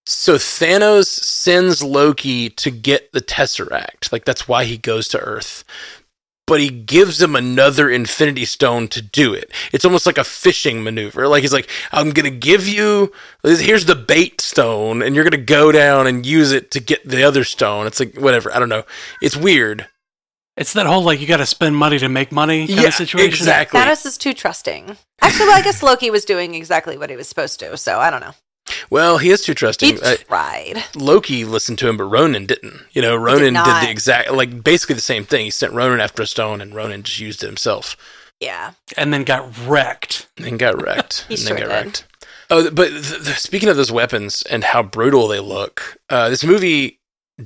[0.06, 4.12] So Thanos sends Loki to get the Tesseract.
[4.12, 5.64] Like that's why he goes to Earth
[6.50, 9.50] but he gives him another infinity stone to do it.
[9.72, 11.28] It's almost like a fishing maneuver.
[11.30, 15.72] Like he's like, I'm gonna give you here's the bait stone, and you're gonna go
[15.72, 17.88] down and use it to get the other stone.
[17.88, 18.54] It's like whatever.
[18.54, 18.84] I don't know.
[19.22, 19.88] It's weird.
[20.58, 22.94] it's that whole like you got to spend money to make money kind Yeah, of
[22.96, 23.30] situation.
[23.30, 23.80] exactly.
[23.80, 24.98] Thanos is too trusting.
[25.22, 28.10] Actually, well, I guess Loki was doing exactly what he was supposed to, so I
[28.10, 28.34] don't know.
[28.90, 30.00] Well, he is too He trusting.
[30.04, 30.16] Uh.
[30.96, 32.82] Loki listened to him, but Ronan didn't.
[32.92, 33.84] You know, Ronan did, not.
[33.84, 35.46] the exact like basically the same thing.
[35.46, 37.98] He sent Ronan after a stone, and Ronan just used it himself.
[38.40, 38.72] Yeah.
[38.98, 40.28] And then got wrecked.
[40.38, 41.26] and then got wrecked.
[41.28, 41.86] He and sure then got did.
[41.86, 42.06] wrecked.
[42.52, 46.44] Oh, but th- th- speaking of those weapons and how brutal they look, uh, this
[46.44, 47.00] movie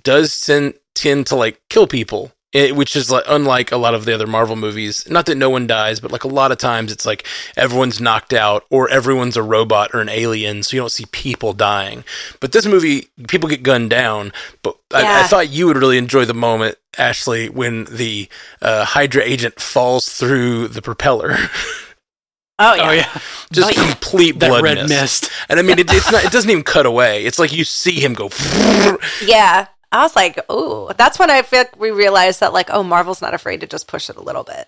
[0.04, 4.06] does tend, tend to like kill people It, which is like unlike a lot of
[4.06, 5.10] the other Marvel movies.
[5.10, 7.26] Not that no one dies, but like a lot of times it's like
[7.58, 11.54] everyone's knocked out or everyone's a robot or an alien, so you don't see people
[11.54, 12.04] dying.
[12.40, 14.32] But this movie, people get gunned down.
[14.62, 18.30] But I, I thought you would really enjoy the moment, Ashley, when the
[18.62, 21.36] uh, Hydra agent falls through the propeller.
[22.60, 22.88] Oh yeah.
[22.88, 23.20] Oh yeah,
[23.52, 23.90] Just Oh, yeah.
[23.92, 24.90] complete that blood red mist.
[25.24, 25.32] mist.
[25.50, 26.24] And I mean, it, it's not.
[26.24, 27.26] It doesn't even cut away.
[27.26, 28.30] It's like you see him go.
[29.26, 29.68] Yeah.
[29.94, 33.22] I was like, oh, that's when I feel like we realized that, like, oh, Marvel's
[33.22, 34.68] not afraid to just push it a little bit.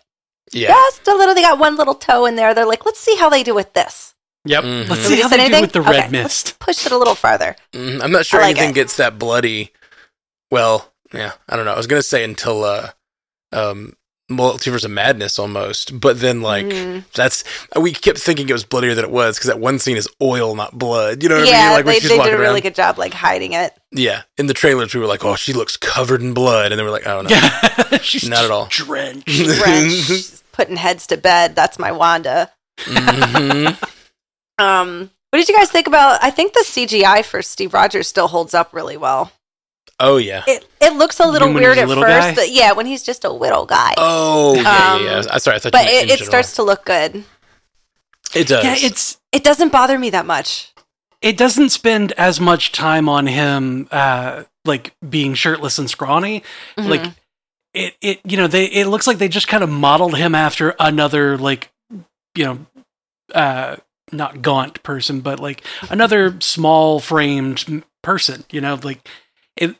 [0.51, 0.67] Yeah.
[0.69, 1.33] Just a little.
[1.33, 2.53] They got one little toe in there.
[2.53, 4.13] They're like, let's see how they do with this.
[4.45, 4.63] Yep.
[4.63, 4.87] Mhm.
[4.89, 6.59] Let's see how say they do with the Okay, red let's mist.
[6.59, 7.55] Push it a little farther.
[7.73, 8.03] Mhm.
[8.03, 8.75] I'm not sure like anything it.
[8.75, 9.73] gets that bloody.
[10.51, 11.73] Well, yeah, I don't know.
[11.73, 12.91] I was gonna say until uh,
[13.51, 13.95] um,
[14.31, 17.03] Multiverse of Madness almost, but then like Mhm.
[17.13, 17.43] that's
[17.79, 20.55] we kept thinking it was bloodier than it was because that one scene is oil,
[20.55, 21.21] not blood.
[21.21, 21.71] You know what I mean?
[21.73, 22.61] Like when they, she's they did a really around.
[22.63, 23.73] good job, like hiding it.
[23.91, 26.85] Yeah, in the trailers we were like, oh, she looks covered in blood, and then
[26.85, 28.65] we're like, oh no, Yeah, she's Not at all.
[28.69, 29.29] drenched.
[29.61, 31.55] French she's putting heads to bed.
[31.55, 32.51] That's my Wanda.
[32.79, 33.77] Mhm.
[34.57, 36.23] Um, what did you guys think about?
[36.23, 39.31] I think the CGI for Steve Rogers still holds up really well.
[39.99, 42.35] Oh yeah, It it looks a little weird a at little first.
[42.35, 43.93] but yeah, when he's just a little guy.
[43.97, 44.59] oh yeah,
[44.93, 45.23] Um, yeah, yeah.
[45.31, 47.23] I'm sorry, I thought, but you meant it, in it starts to look good.
[48.33, 48.63] It does.
[48.63, 50.73] Yeah, it's It doesn't bother me that much.
[51.21, 56.43] it doesn't spend as much time on him uh like being shirtless and scrawny
[56.77, 56.89] Mm-hmm.
[56.89, 57.11] like
[57.73, 60.75] it it you know they it looks like they just kind of modeled him after
[60.79, 61.69] another like
[62.35, 62.65] you know
[63.33, 63.75] uh
[64.11, 69.07] not gaunt person but like another small framed person you know like
[69.57, 69.75] it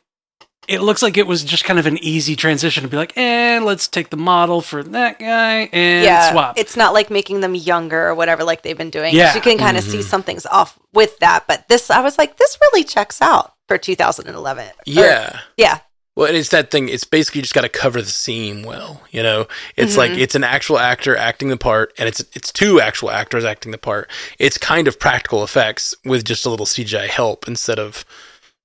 [0.68, 3.60] it looks like it was just kind of an easy transition to be like eh
[3.62, 7.54] let's take the model for that guy and yeah, swap it's not like making them
[7.54, 9.14] younger or whatever, like they've been doing.
[9.14, 9.34] Yeah.
[9.34, 11.44] you can kind of see something's off with that.
[11.46, 14.66] But this, I was like, this really checks out for 2011.
[14.66, 15.40] Or- yeah.
[15.56, 15.78] yeah,
[16.14, 16.88] Well, and it's that thing.
[16.88, 19.02] It's basically just got to cover the seam well.
[19.10, 19.98] You know, it's Mm-hmm.
[19.98, 23.72] like it's an actual actor acting the part, and it's it's two actual actors acting
[23.72, 24.08] the part.
[24.38, 28.04] It's kind of practical effects with just a little CGI help instead of,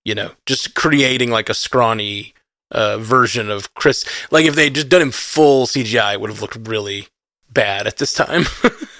[0.06, 2.34] you know, just creating like a scrawny
[2.72, 4.06] uh, version of Chris.
[4.32, 7.08] Like if they had just done him full CGI, it would have looked really
[7.52, 8.46] bad at this time.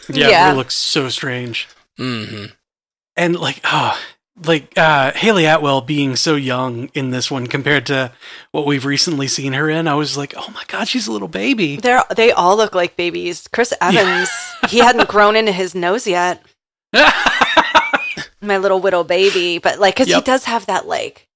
[0.10, 0.52] yeah, Yeah.
[0.54, 2.46] it looks so strange hmm
[3.18, 4.00] and like oh
[4.46, 8.12] like uh hayley atwell being so young in this one compared to
[8.52, 11.28] what we've recently seen her in i was like oh my god she's a little
[11.28, 13.48] baby they're they all look like babies.
[13.52, 14.30] Chris Evans,
[14.70, 16.42] he hadn't grown into his nose yet.
[18.42, 21.28] My little widow baby, but like, because he does have that like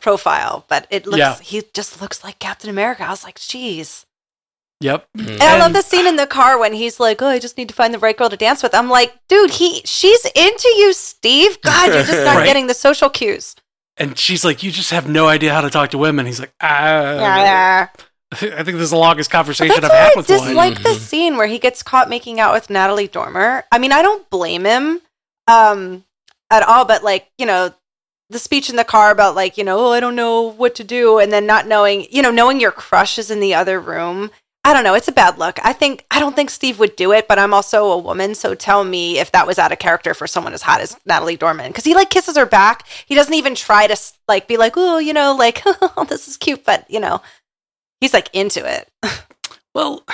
[0.00, 1.38] profile, but it looks Yeah.
[1.40, 3.04] he just looks like Captain America.
[3.04, 4.04] I was like, jeez.
[4.80, 7.58] yep And I love the scene in the car when he's like, "Oh, I just
[7.58, 10.68] need to find the right girl to dance with." I'm like, "Dude, he she's into
[10.76, 11.60] you, Steve.
[11.62, 12.46] God, you're just not Right.
[12.46, 13.54] getting the social cues."
[14.00, 16.52] and she's like you just have no idea how to talk to women he's like
[16.60, 17.16] ah.
[17.18, 17.88] Yeah.
[18.32, 20.94] i think this is the longest conversation i've why had I with one dislike the
[20.94, 23.64] scene where he gets caught making out with Natalie Dormer.
[23.72, 25.00] I mean, I don't blame him
[25.48, 26.04] um,
[26.50, 27.72] at all, but like, you know,
[28.30, 30.84] the speech in the car about like, you know, oh, I don't know what to
[30.84, 34.30] do, and then not knowing, you know, knowing your crush is in the other room.
[34.64, 34.94] I don't know.
[34.94, 35.58] It's a bad look.
[35.64, 38.54] I think I don't think Steve would do it, but I'm also a woman, so
[38.54, 41.68] tell me if that was out of character for someone as hot as Natalie Dormer
[41.68, 42.86] because he like kisses her back.
[43.06, 46.36] He doesn't even try to like be like, oh, you know, like oh, this is
[46.36, 47.22] cute, but you know,
[48.00, 48.90] he's like into it.
[49.74, 50.04] Well,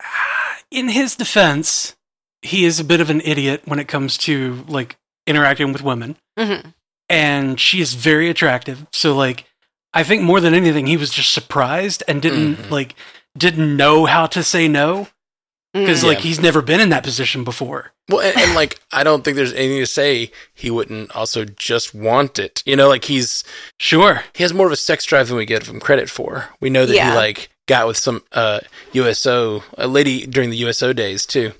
[0.70, 1.96] in his defense,
[2.44, 6.16] he is a bit of an idiot when it comes to like interacting with women,
[6.38, 6.68] hmm
[7.10, 8.86] and she is very attractive.
[8.92, 9.44] So, like,
[9.92, 12.70] I think more than anything, he was just surprised and didn't Mhm.
[12.70, 12.94] like
[13.36, 15.08] didn't know how to say no
[15.74, 16.06] because Mm.
[16.06, 16.22] like Yeah.
[16.24, 17.92] he's never been in that position before.
[18.08, 21.94] Well, and, and like I don't think there's anything to say he wouldn't also just
[21.94, 22.62] want it.
[22.64, 23.44] You know, like he's
[23.78, 24.22] Sure.
[24.34, 26.48] he has more of a sex drive than we give him credit for.
[26.60, 27.10] We know that Yeah.
[27.10, 28.60] he like got with some uh
[28.92, 31.52] USO a lady during the USO days too.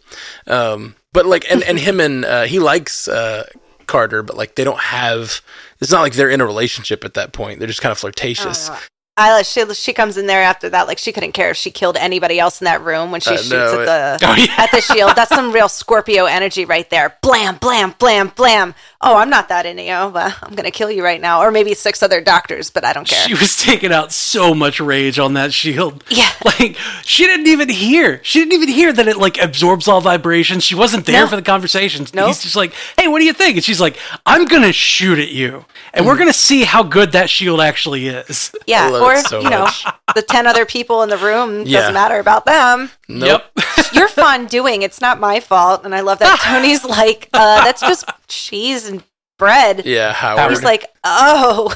[0.47, 3.45] Um but like and and him and uh he likes uh
[3.87, 5.41] Carter, but like they don't have
[5.81, 7.59] it's not like they're in a relationship at that point.
[7.59, 8.71] They're just kind of flirtatious.
[9.17, 11.97] I she she comes in there after that like she couldn't care if she killed
[11.97, 14.55] anybody else in that room when she Uh, shoots no, at the Oh, yeah.
[14.59, 15.15] at the shield.
[15.15, 17.17] That's some real Scorpio energy right there.
[17.23, 18.75] Blam, blam, blam, blam.
[19.01, 21.75] Oh, I'm not that into you, but I'm gonna kill you right now, or maybe
[21.75, 23.25] six other doctors, but I don't care.
[23.29, 26.03] She was taking out so much rage on that shield.
[26.09, 26.31] Yeah.
[26.45, 28.21] Like she didn't even hear.
[28.23, 30.63] She didn't even hear that it like absorbs all vibrations.
[30.65, 31.29] She wasn't there No.
[31.29, 32.13] for the conversations.
[32.15, 32.29] Nope.
[32.29, 33.97] He's just like, "Hey, what do you think?" And she's like,
[34.27, 35.65] "I'm going to shoot at you.
[35.93, 36.09] And Mm.
[36.09, 39.41] we're going to see how good that shield actually is." yeah, I love or so
[39.41, 39.85] you know, much.
[40.15, 41.81] the ten other people in the room Yeah.
[41.81, 42.91] doesn't matter about them.
[43.09, 43.43] Nope.
[43.57, 43.67] Yep.
[43.93, 44.83] You're fun doing.
[44.83, 49.03] It's not my fault, and I love that Tony's like, uh, that's just cheese and
[49.39, 49.85] bread.
[49.85, 50.51] Yeah, Howard.
[50.51, 51.75] He's like, oh,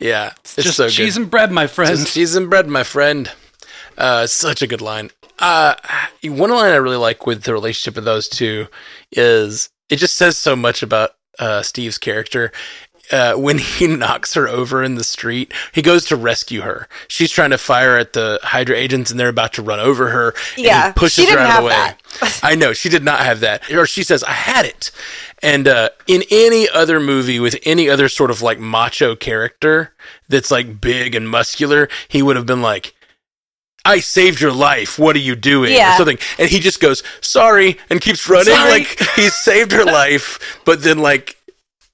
[0.00, 1.22] Yeah, it's Just so cheese good.
[1.22, 1.90] and bread, my friend.
[1.96, 3.30] Just cheese and bread, my friend.
[3.96, 5.10] Uh, such a good line.
[5.38, 5.74] Uh,
[6.24, 8.66] one line I really like with the relationship of those two
[9.12, 12.52] is it just says so much about uh, Steve's character.
[13.12, 16.88] Uh, when he knocks her over in the street, he goes to rescue her.
[17.08, 20.34] She's trying to fire at the Hydra agents, and they're about to run over her.
[20.56, 22.30] and Yeah, he pushes she her out of the way.
[22.42, 24.90] I know she did not have that, or she says, "I had it."
[25.42, 29.92] And uh, in any other movie with any other sort of like macho character
[30.28, 32.94] that's like big and muscular, he would have been like,
[33.84, 34.98] "I saved your life.
[34.98, 35.94] What are you doing?" Yeah.
[35.94, 36.18] Or something.
[36.38, 38.70] And he just goes, "Sorry," and keeps running Sorry.
[38.70, 41.36] like he saved her life, but then like.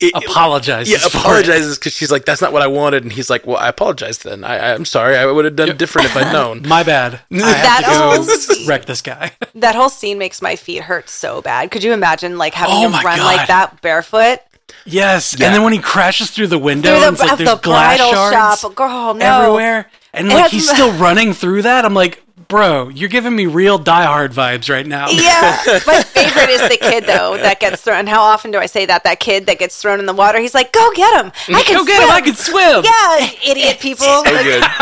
[0.01, 0.93] It, Apologizes.
[0.93, 3.69] yeah, apologizes because she's like, "That's not what I wanted," and he's like, "Well, I
[3.69, 4.45] apologize then.
[4.45, 5.17] I, I'm sorry.
[5.17, 7.15] I would have done different if I'd known." My bad.
[7.33, 9.33] I That have to whole- go wreck this guy.
[9.57, 11.73] That whole scene makes my feet hurt so bad.
[11.73, 13.25] Could you imagine like having Oh to run God.
[13.37, 14.39] like that barefoot
[14.87, 15.47] yes, Yeah.
[15.47, 17.99] and then when he crashes through the window, through and it's like there's the glass
[17.99, 18.59] shards shop?
[18.63, 19.41] Oh, girl, no.
[19.43, 21.85] everywhere, and like has- he's still running through that.
[21.85, 25.09] I'm like, bro, you're giving me real Die Hard vibes right now.
[25.11, 28.07] Yeah, my favorite is the kid though that gets thrown.
[28.07, 29.05] How often do I say that?
[29.05, 30.39] That kid that gets thrown in the water.
[30.41, 31.33] He's like, "Go get him!
[31.55, 32.09] I can Go get swim.
[32.09, 32.15] him!
[32.15, 32.85] I can swim.
[32.85, 34.07] Yeah, idiot people.
[34.07, 34.65] So good.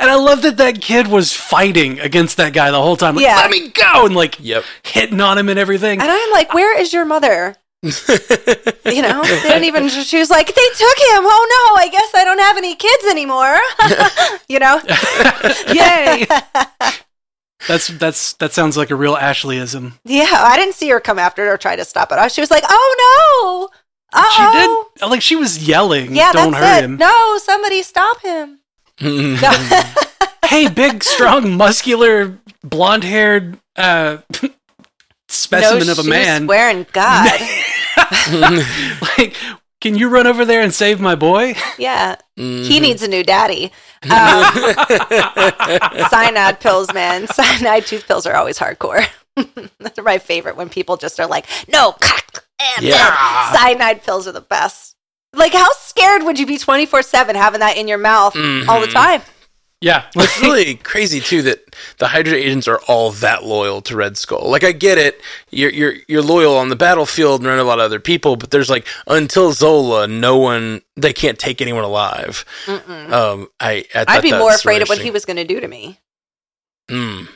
[0.00, 3.16] And I love that that kid was fighting against that guy the whole time.
[3.16, 3.36] Like, Yeah.
[3.36, 4.64] let me go, and like Yep.
[4.84, 6.00] hitting on him and everything.
[6.00, 9.88] And I'm like, "Where is your mother?" You know, they didn't even.
[9.88, 11.22] She was like, "They took him.
[11.24, 11.82] Oh no!
[11.82, 13.58] I guess I don't have any kids anymore."
[14.48, 14.80] you know,
[15.74, 16.26] Yay!
[17.66, 19.94] That's that's that sounds like a real Ashleyism.
[20.04, 20.28] yeah.
[20.30, 22.32] I didn't see her come after it or try to stop it.
[22.32, 23.78] She was like, "Oh no!"
[24.12, 24.88] Uh-oh.
[24.96, 26.14] She did like she was yelling.
[26.14, 26.84] Yeah, Don't that's hurt it.
[26.84, 26.96] him.
[26.96, 28.60] No, somebody stop him.
[29.00, 29.68] No.
[30.46, 34.18] hey, big, strong, muscular, blonde-haired uh,
[35.28, 36.46] specimen no of a man.
[36.46, 37.30] Wearing God.
[39.18, 39.34] like,
[39.80, 41.54] can you run over there and save my boy?
[41.78, 42.16] yeah.
[42.38, 42.64] Mm-hmm.
[42.68, 43.72] He needs a new daddy.
[44.04, 44.54] Um,
[46.08, 47.26] cyanide pills, man.
[47.32, 49.04] Cyanide tooth pills are always hardcore.
[49.36, 51.96] Those are my favorite when people just are like, no,
[52.76, 53.52] and Yeah.
[53.52, 54.94] cyanide pills are the best.
[55.32, 58.86] Like, how scared would you be 24 7 having that in your mouth all the
[58.86, 58.92] Mhm.
[58.92, 59.22] time?
[59.80, 64.16] Yeah, It's really crazy too that the Hydra agents are all that loyal to Red
[64.16, 64.50] Skull.
[64.50, 65.20] Like I get it,
[65.50, 68.50] you're you're you're loyal on the battlefield and around a lot of other people, but
[68.50, 72.44] there's like until Zola, no one they can't take anyone alive.
[72.66, 75.68] Um, I, I I'd be more afraid of what he was going to do to
[75.68, 76.00] me.
[76.90, 77.28] Mm.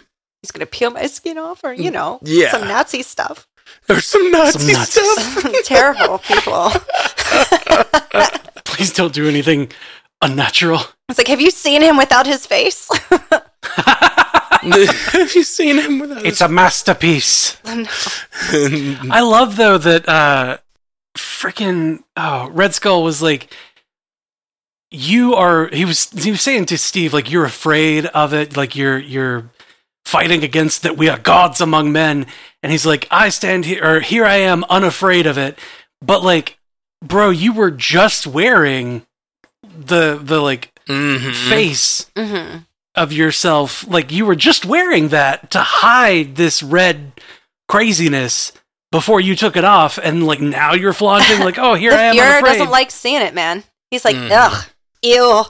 [0.43, 2.51] He's going to peel my skin off or, you know, Yeah.
[2.51, 3.47] some Nazi stuff.
[3.87, 5.53] There's some Nazi, Nazi stuff.
[5.65, 6.71] Terrible people.
[8.65, 9.71] please don't do anything
[10.23, 10.81] unnatural.
[11.09, 12.89] It's like, have you seen him without his face?
[14.63, 16.25] Have you seen him without?
[16.25, 17.57] It's a masterpiece.
[17.65, 20.59] I love though that uh
[21.17, 23.53] freaking oh Red Skull was like
[24.93, 28.77] you are he was he was saying to Steve like you're afraid of it like
[28.77, 29.51] you're you're
[30.05, 32.27] fighting against that we are gods among men
[32.63, 35.59] and he's like I stand here or here I am unafraid of it
[36.01, 36.59] but like
[37.03, 39.07] bro you were just wearing
[39.63, 41.35] the the like Mhm.
[41.49, 42.59] face hmm
[42.95, 47.13] of yourself like you were just wearing that to hide this red
[47.69, 48.53] craziness
[48.91, 52.03] before you took it off and like now you're flaunting like oh here The i
[52.03, 52.53] am Fuhrer unafraid.
[52.59, 53.65] doesn't like seeing it, man.
[53.91, 54.31] He's like, Mhm.
[54.33, 54.65] ugh,
[55.03, 55.45] ew.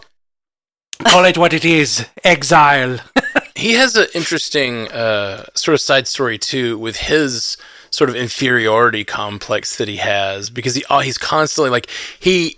[1.04, 2.98] call it what it is exile
[3.54, 7.56] He has an interesting uh, sort of side story too with his
[7.90, 11.88] sort of inferiority complex that he has because he oh, he's constantly like
[12.18, 12.56] he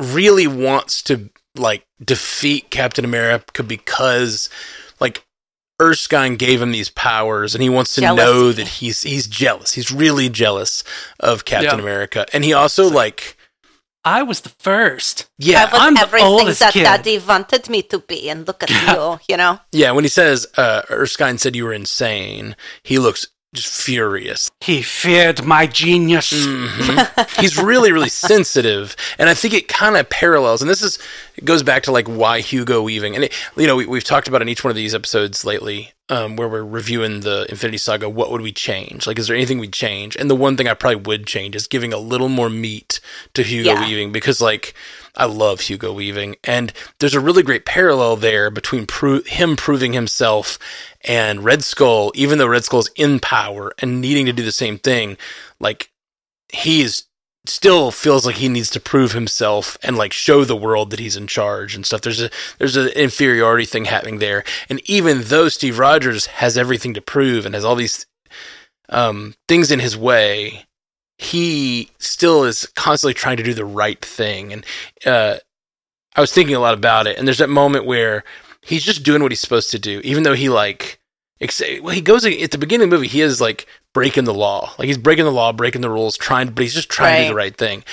[0.00, 4.48] really wants to like defeat Captain America because
[5.00, 5.24] like
[5.80, 9.72] Erskine gave him these powers and he wants to know that he's he's jealous.
[9.74, 10.84] He's really jealous
[11.20, 11.82] of Captain Yeah.
[11.82, 12.26] America.
[12.32, 13.36] And he also like
[14.04, 16.82] i was the first yeah, I was I'm the everything oldest that kid.
[16.82, 19.60] Daddy wanted me to be, and look at you, you know?
[19.70, 24.50] yeah, when he says uh Erskine said you were insane, he looks just furious.
[24.60, 27.40] he feared my genius Mhm.
[27.40, 30.62] He's really, really sensitive, and I think it kind of parallels.
[30.62, 30.98] And this is
[31.36, 34.28] it goes back to like why Hugo Weaving, and it, you know we, we've talked
[34.28, 38.08] about in each one of these episodes lately, um, where we're reviewing the Infinity Saga.
[38.08, 39.06] What would we change?
[39.06, 40.16] Like, is there anything we'd change?
[40.16, 43.00] And the one thing I probably would change is giving a little more meat
[43.34, 43.86] to Hugo Yeah.
[43.86, 44.74] Weaving because, like,
[45.16, 49.92] I love Hugo Weaving, and there's a really great parallel there between pro- him proving
[49.92, 50.58] himself
[51.04, 52.12] and Red Skull.
[52.14, 55.16] Even though Red Skull's in power and needing to do the same thing,
[55.60, 55.90] like
[56.52, 57.04] he is
[57.44, 61.16] still feels like he needs to prove himself and like show the world that he's
[61.16, 62.02] in charge and stuff.
[62.02, 64.44] There's a there's an inferiority thing happening there.
[64.68, 68.06] And even though Steve Rogers has everything to prove and has all these
[68.88, 70.66] um, things in his way,
[71.18, 74.52] he still is constantly trying to do the right thing.
[74.52, 74.66] And
[75.04, 75.36] uh,
[76.14, 77.18] I was thinking a lot about it.
[77.18, 78.24] And there's that moment where
[78.62, 81.00] he's just doing what he's supposed to do, even though he like,
[81.40, 83.08] ex- well, he goes at the beginning of the movie.
[83.08, 86.50] He is like breaking the law, like he's breaking the law, breaking the rules, trying,
[86.50, 87.84] but he's just trying to do the right thing.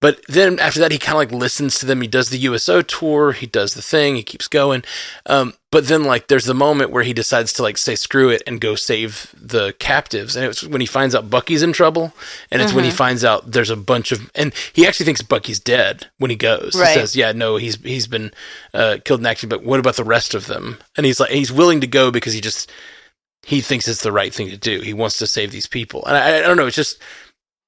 [0.00, 2.00] But then after that, he kind of like listens to them.
[2.00, 3.32] He does the USO tour.
[3.32, 4.14] He does the thing.
[4.14, 4.84] He keeps going.
[5.26, 8.42] Um, but then like there's the moment where he decides to like say screw it
[8.46, 10.36] and go save the captives.
[10.36, 12.14] And it's when he finds out Bucky's in trouble,
[12.50, 15.60] and it's when he finds out there's a bunch of and he actually thinks Bucky's
[15.60, 16.76] dead when he goes.
[16.76, 16.88] Right.
[16.88, 18.30] He says, "Yeah, no, he's he's been
[18.72, 19.48] uh, killed in action.
[19.48, 22.32] But what about the rest of them?" And he's like, he's willing to go because
[22.32, 22.70] he just
[23.44, 24.80] he thinks it's the right thing to do.
[24.80, 26.04] He wants to save these people.
[26.06, 26.66] And I, I don't know.
[26.66, 26.98] It's just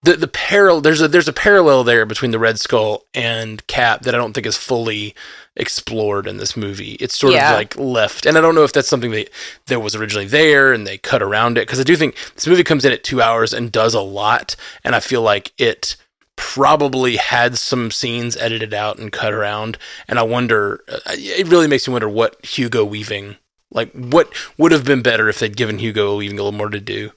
[0.02, 4.02] the the parallel there's a there's a parallel there between the Red Skull and Cap
[4.02, 5.14] that I don't think is fully
[5.56, 6.92] explored in this movie.
[6.94, 7.50] It's sort Yeah.
[7.52, 9.30] of like left, and I don't know if that's something that
[9.66, 12.64] that was originally there and they cut around it because I do think this movie
[12.64, 15.96] comes in at two hours and does a lot, and I feel like it
[16.36, 19.76] probably had some scenes edited out and cut around,
[20.08, 20.82] and I wonder.
[20.88, 23.36] uh, It really makes me wonder what Hugo Weaving.
[23.70, 26.80] Like what would have been better if they'd given Hugo Weaving a little more to
[26.80, 27.12] do?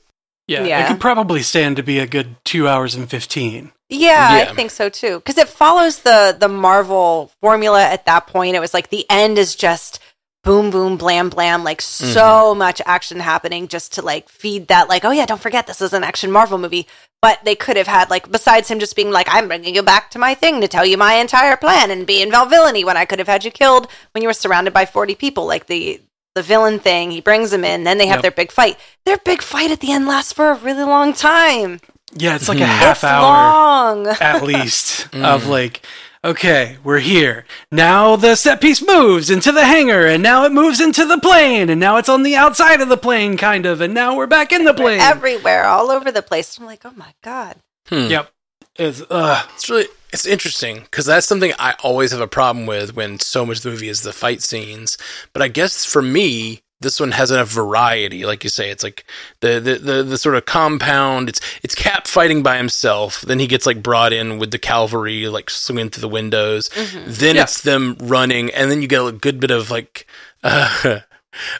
[0.47, 0.85] Yeah, Yeah.
[0.85, 3.71] it could probably stand to be a good two hours and fifteen.
[3.89, 4.51] Yeah, Yeah.
[4.51, 5.17] I think so too.
[5.17, 8.55] Because it follows the the Marvel formula at that point.
[8.55, 9.99] It was like the end is just
[10.43, 12.59] boom, boom, blam, blam, like so mm-hmm.
[12.59, 14.89] much action happening just to like feed that.
[14.89, 16.87] Like, oh yeah, don't forget this is an action Marvel movie.
[17.21, 20.11] But they could have had like besides him just being like, I'm bringing you back
[20.11, 23.05] to my thing to tell you my entire plan and be in villainy when I
[23.05, 25.45] could have had you killed when you were surrounded by forty people.
[25.45, 26.01] Like the
[26.35, 28.21] the villain thing, he brings them in, then they have Yep.
[28.23, 28.77] their big fight.
[29.05, 31.79] Their big fight at the end lasts for a really long time.
[32.15, 34.07] Yeah, it's like a half it's hour long.
[34.21, 35.81] at least of like,
[36.23, 37.45] okay, we're here.
[37.71, 41.69] Now the set piece moves into the hangar, and now it moves into the plane,
[41.69, 44.51] and now it's on the outside of the plane, kind of, and now we're back
[44.51, 44.99] in the plane.
[44.99, 46.57] everywhere, all over the place.
[46.57, 47.57] I'm like, oh my god.
[47.91, 48.29] Yep.
[48.77, 52.95] It's, uh, It's really it's interesting because that's something I always have a problem with
[52.95, 54.97] when so much of the movie is the fight scenes.
[55.33, 58.69] But I guess for me, this one has enough variety, like you say.
[58.69, 59.05] It's like
[59.39, 61.29] the the the, the sort of compound.
[61.29, 63.21] It's it's Cap fighting by himself.
[63.21, 66.69] Then he gets like brought in with the cavalry, like swinging through the windows.
[67.05, 67.43] Then Yeah.
[67.43, 70.05] it's them running, and then you get a good bit of like.
[70.45, 70.99] Uh,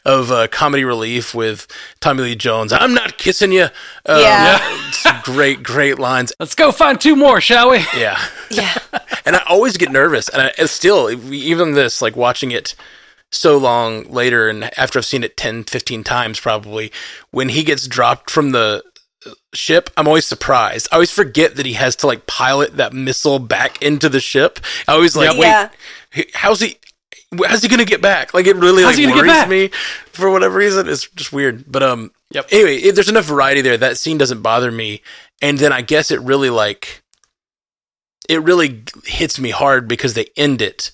[0.06, 1.68] of uh, comedy relief with
[2.00, 2.72] Tommy Lee Jones.
[2.74, 3.68] I'm not kissing you.
[4.06, 4.82] Uh, Yeah.
[4.92, 6.32] some great, great lines.
[6.40, 7.80] let's go find two more, shall we?
[7.98, 8.20] Yeah.
[8.52, 8.78] Yeah.
[9.26, 10.30] and I always get nervous.
[10.30, 12.76] And I, still, even this, like watching it
[13.32, 16.92] so long later and after I've seen it 10, 15 times probably,
[17.32, 18.84] when he gets dropped from the
[19.56, 20.88] ship, I'm always surprised.
[20.92, 24.60] I always forget that he has to like pilot that missile back into the ship.
[24.88, 25.70] I always like, Yeah.
[26.16, 26.78] wait, how's he?
[27.48, 28.34] How's he gonna get back?
[28.34, 29.78] Like it really How's like he gonna get worries me
[30.12, 30.88] for whatever reason.
[30.88, 31.72] It's just weird.
[31.72, 32.48] But um, Yep.
[32.52, 33.78] Anyway, if there's enough variety there.
[33.78, 35.02] That scene doesn't bother me,
[35.42, 37.04] and then I guess it really like
[38.28, 40.92] it really hits me hard because they end it.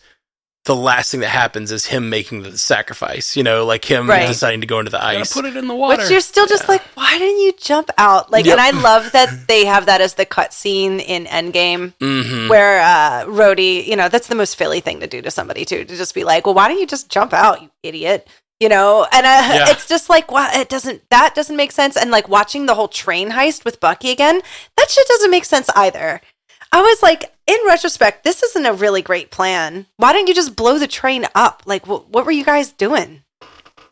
[0.69, 3.35] The last thing that happens is him making the sacrifice.
[3.35, 4.27] You know, like him Right.
[4.27, 5.33] deciding to go into the Gotta ice.
[5.33, 5.97] put it in the water.
[6.03, 8.31] But you're still just like, why didn't you jump out?
[8.31, 8.59] Like, Yep.
[8.59, 12.81] and I love that they have that as the cut scene in Endgame, hmm where
[12.81, 15.97] uh, Rhodey, you know, that's the most Philly thing to do to somebody too, to
[15.97, 18.27] just be like, well, why don't you just jump out, you idiot?
[18.59, 19.69] You know, and uh, Yeah.
[19.71, 21.97] it's just like, wow, it doesn't, that doesn't make sense.
[21.97, 24.39] And like watching the whole train heist with Bucky again,
[24.77, 26.21] that shit doesn't make sense either.
[26.71, 29.87] I was like, in retrospect, this isn't a really great plan.
[29.97, 31.63] Why didn't you just blow the train up?
[31.65, 33.23] Like, wh- what were you guys doing?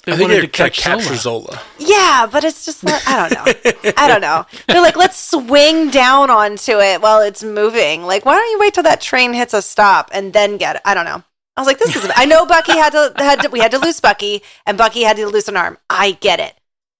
[0.05, 1.51] they I think wanted they're to trying to catch capture Zola.
[1.51, 1.61] Zola.
[1.79, 3.93] Yeah, but it's just like I don't know.
[3.97, 4.45] I don't know.
[4.67, 8.03] They're like, let's swing down onto it while it's moving.
[8.03, 10.81] Like, why don't you wait till that train hits a stop and then get it?
[10.85, 11.23] I don't know.
[11.57, 12.09] I was like, this is.
[12.15, 15.17] I know Bucky had to had to, we had to lose Bucky and Bucky had
[15.17, 15.77] to lose an arm.
[15.89, 16.53] I get it,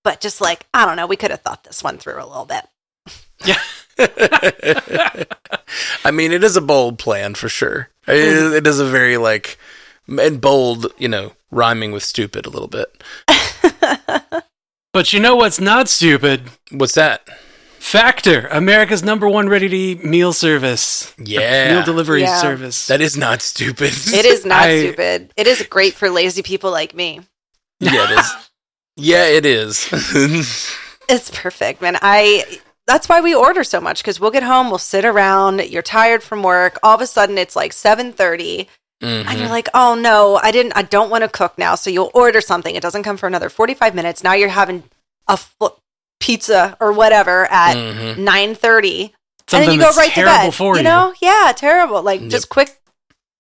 [0.04, 2.46] but just like I don't know, we could have thought this one through a little
[2.46, 2.66] bit.
[6.04, 7.90] I mean, it is a bold plan for sure.
[8.08, 9.58] It is, it is a very like
[10.08, 13.04] and bold, you know, rhyming with stupid a little bit.
[14.94, 16.50] But you know what's not stupid?
[16.72, 17.28] What's that?
[17.78, 21.14] Factor, America's number one ready to eat meal service.
[21.20, 21.76] Yeah.
[21.76, 22.38] Meal delivery Yeah.
[22.42, 22.88] service.
[22.88, 23.90] That is not stupid.
[23.94, 25.34] It is not I- stupid.
[25.38, 27.20] It is great for lazy people like me.
[27.80, 28.32] yeah, it is.
[29.00, 29.88] Yeah, it is.
[31.08, 32.00] It's perfect, man.
[32.02, 35.62] I that's why we order so much because we'll get home, we'll sit around.
[35.70, 36.80] You're tired from work.
[36.82, 38.68] All of a sudden, it's like seven thirty,
[39.02, 40.74] and you're like, "Oh no, I didn't.
[40.76, 42.76] I don't want to cook now." So you'll order something.
[42.76, 44.24] It doesn't come for another forty five minutes.
[44.24, 44.84] Now you're having
[45.28, 45.76] a fu-
[46.20, 48.18] pizza or whatever at Mhm.
[48.20, 49.12] nine thirty, and
[49.50, 50.54] Something then you go right to bed.
[50.56, 50.84] for you you.
[50.84, 51.14] know?
[51.22, 52.02] Yeah, terrible.
[52.02, 52.30] Like Yep.
[52.32, 52.80] just quick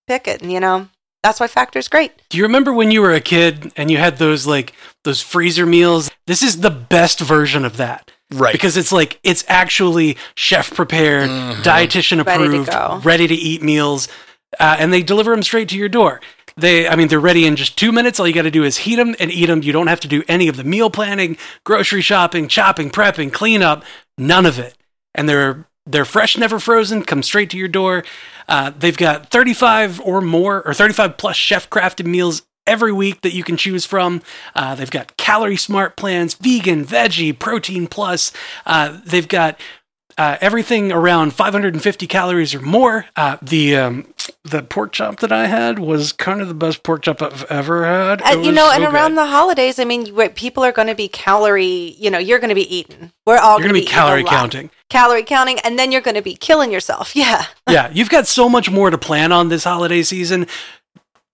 [0.07, 0.43] pick it.
[0.43, 0.87] You know,
[1.23, 2.11] that's why Factor's great.
[2.29, 4.73] Do you remember when you were a kid and you had those like
[5.05, 6.11] those freezer meals?
[6.27, 8.11] This is the best version of that.
[8.31, 8.51] Right.
[8.51, 14.09] because it's like it's actually chef prepared, dietitian Ready to approved, ready to eat meals,
[14.59, 16.19] uh, and they deliver them straight to your door.
[16.57, 18.19] They, I mean, they're ready in just two minutes.
[18.19, 19.61] All you got to do is heat them and eat them.
[19.61, 23.83] You don't have to do any of the meal planning, grocery shopping, chopping, prepping, cleanup,
[24.17, 24.75] none of it.
[25.13, 27.03] And they're they're fresh, never frozen.
[27.03, 28.03] Come straight to your door.
[28.49, 33.33] Uh, they've got 35 or more, or 35 plus chef crafted meals every week that
[33.33, 34.21] you can choose from.
[34.55, 38.31] Uh, they've got calorie smart plans, vegan, veggie, protein plus.
[38.65, 39.59] Uh, they've got
[40.17, 43.05] uh, everything around 550 calories or more.
[43.15, 44.13] Uh, the um,
[44.43, 47.85] the pork chop that I had was kind of the best pork chop I've ever
[47.85, 48.21] had.
[48.23, 49.19] And, you know, so and around good.
[49.19, 52.55] the holidays, I mean, people are going to be calorie, you know, you're going to
[52.55, 53.11] be eating.
[53.25, 54.31] We're all you're going to be calorie a lot.
[54.31, 54.69] counting.
[54.89, 57.13] Calorie counting, and then you're going to be killing yourself.
[57.17, 57.45] Yeah.
[57.67, 60.45] yeah, you've got so much more to plan on this holiday season.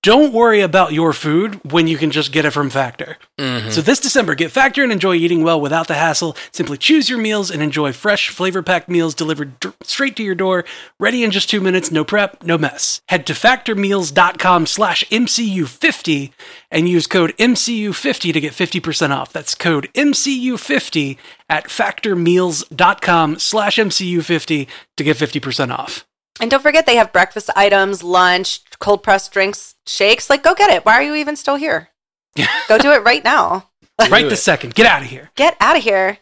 [0.03, 3.15] Don't worry about your food when you can just get it from Factor.
[3.39, 3.69] Mm-hmm.
[3.69, 6.35] So this December, get Factor and enjoy eating well without the hassle.
[6.51, 10.65] Simply choose your meals and enjoy fresh, flavor-packed meals delivered straight to your door,
[10.99, 13.01] ready in just two minutes, no prep, no mess.
[13.07, 16.31] Head to factormeals.com slash MCU50
[16.69, 19.31] and use code MCU50 to get 50% off.
[19.31, 21.15] That's code MCU50
[21.49, 26.05] at factormeals.com slash MCU50 to get 50% off.
[26.39, 30.29] And don't forget, they have breakfast items, lunch, cold pressed drinks, shakes.
[30.29, 30.86] Like, go get it.
[30.86, 31.89] Why are you even still here?
[32.67, 33.69] go do it right now.
[33.99, 34.73] right Do this second.
[34.75, 35.29] Get out of here.
[35.36, 36.17] Get out of here.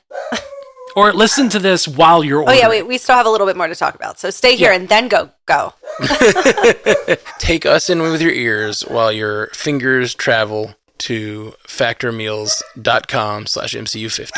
[0.93, 3.55] Or listen to this while you're Oh, yeah, we, we still have a little bit
[3.55, 4.19] more to talk about.
[4.19, 4.79] So stay here Yeah.
[4.79, 5.29] and then go.
[5.45, 5.73] Go.
[7.39, 14.31] Take us in with your ears while your fingers travel to factormeals.com slash MCU50.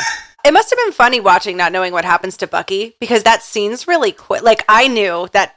[0.46, 3.88] It must have been funny watching, not knowing what happens to Bucky, because that scene's
[3.88, 4.44] really quick.
[4.44, 5.56] Like, I knew that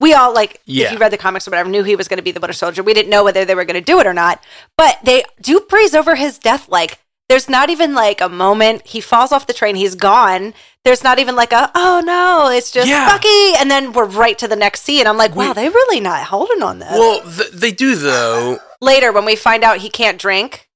[0.00, 0.86] we all, like, Yeah.
[0.86, 2.52] if you read the comics or whatever, knew he was going to be the Winter
[2.54, 2.82] Soldier.
[2.82, 4.42] We didn't know whether they were going to do it or not.
[4.76, 6.68] But they do praise over his death.
[6.68, 6.98] Like,
[7.28, 8.86] there's not even like a moment.
[8.86, 10.52] He falls off the train, he's gone.
[10.84, 13.06] There's not even like a, oh no, it's just Yeah.
[13.06, 13.52] Bucky.
[13.60, 15.06] And then we're right to the next scene.
[15.06, 16.90] I'm like, wow, they're really not holding on this.
[16.90, 18.58] Well, th- they do though.
[18.80, 20.69] Later, when we find out he can't drink,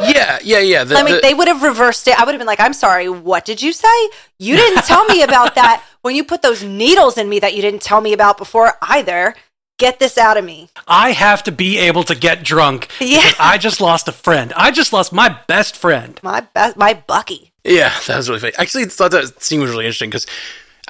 [0.00, 0.84] Yeah, yeah, yeah.
[0.84, 2.18] The, I mean, the- they would have reversed it.
[2.18, 4.08] I would have been like, I'm sorry, what did you say?
[4.38, 7.62] You didn't tell me about that when you put those needles in me that you
[7.62, 9.34] didn't tell me about before either.
[9.78, 10.70] Get this out of me.
[10.88, 13.30] I have to be able to get drunk Yeah.
[13.38, 14.52] I just lost a friend.
[14.56, 16.18] I just lost my best friend.
[16.22, 17.52] My best, my Bucky.
[17.62, 18.54] Yeah, that was really funny.
[18.58, 20.26] I actually thought that scene was really interesting because,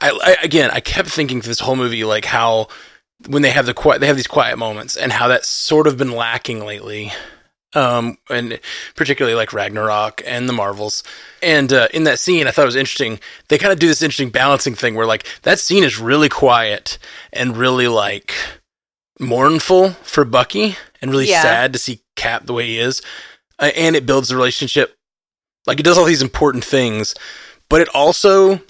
[0.01, 2.69] I, I again I kept thinking through this whole movie like how
[3.27, 5.97] when they have the quiet they have these quiet moments and how that's sort of
[5.97, 7.13] been lacking lately,
[7.75, 8.59] um, and
[8.97, 11.03] particularly like Ragnarok and the Marvels.
[11.43, 13.21] And uh, in that scene, I thought it was interesting.
[13.49, 16.99] They kind of do this interesting balancing thing where like that scene is really quiet
[17.33, 18.35] and really like
[19.21, 21.43] mournful for Bucky and really Yeah.
[21.43, 23.03] sad to see Cap the way he is,
[23.59, 24.97] uh, and it builds the relationship
[25.67, 27.15] like it does all these important things,
[27.69, 28.61] but it also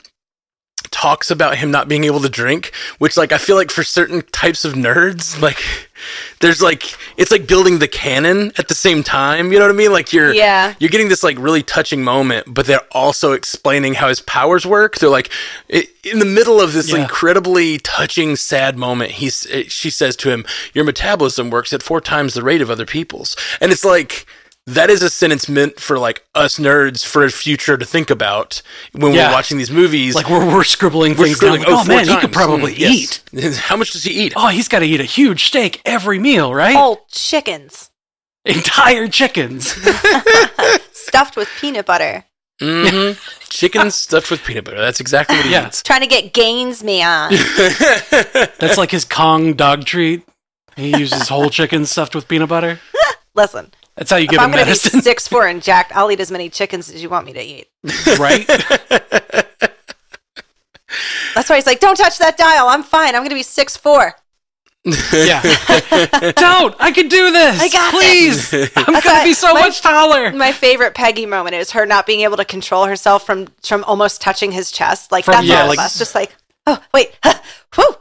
[0.91, 4.22] talks about him not being able to drink, which like I feel like for certain
[4.32, 5.62] types of nerds, like
[6.41, 6.84] there's like
[7.16, 9.53] it's like building the canon at the same time.
[9.53, 9.93] You know what I mean?
[9.93, 10.74] Like you're Yeah.
[10.78, 14.97] you're getting this like really touching moment, but they're also explaining how his powers work.
[14.99, 15.30] They're like
[15.72, 17.03] i in the middle of this Yeah.
[17.03, 19.11] incredibly touching, sad moment.
[19.12, 22.70] He's eh, she says to him, "Your metabolism works at four times the rate of
[22.70, 24.26] other people's," and it's like.
[24.75, 28.61] That is a sentence meant for like us nerds for a future to think about
[28.93, 29.29] when Yeah.
[29.29, 30.14] we're watching these movies.
[30.14, 31.73] Like we're, we're scribbling We're things scribbling, down.
[31.73, 33.23] Like, oh four man, he could probably Mm, yes.
[33.33, 33.57] eat.
[33.69, 34.35] How much does he eat?
[34.37, 36.75] Oh, he's got to eat a huge steak every meal, right?
[36.77, 37.91] Whole chickens
[38.45, 39.69] Entire chickens.
[40.93, 42.25] stuffed with peanut butter.
[42.61, 43.19] Mm-hmm.
[43.49, 44.79] Chicken stuffed with peanut butter.
[44.79, 45.66] That's exactly what he Yeah.
[45.69, 45.83] eats.
[45.83, 47.31] Trying to get gains me on.
[48.59, 50.27] That's like his Kong dog treat.
[50.77, 52.81] He uses whole chicken stuffed with peanut butter.
[53.35, 56.11] Listen, That's how you if give I'm going to be six four and jacked, I'll
[56.11, 57.68] eat as many chickens as you want me to eat.
[58.18, 58.46] right?
[61.34, 62.68] That's why he's like, don't touch that dial.
[62.68, 63.14] I'm fine.
[63.14, 64.14] I'm going to be six four.
[65.12, 65.42] Yeah.
[66.36, 66.74] Don't!
[66.78, 67.61] I can do this!
[67.61, 68.55] I got Please!
[68.74, 70.32] I'm gonna be so my- much taller!
[70.32, 74.22] My favorite Peggy moment is her not being able to control herself from from almost
[74.22, 75.12] touching his chest.
[75.12, 75.99] Like From- that's yeah, all like- of us.
[75.99, 76.34] Just like,
[76.66, 77.11] oh wait,
[77.74, 77.96] whew.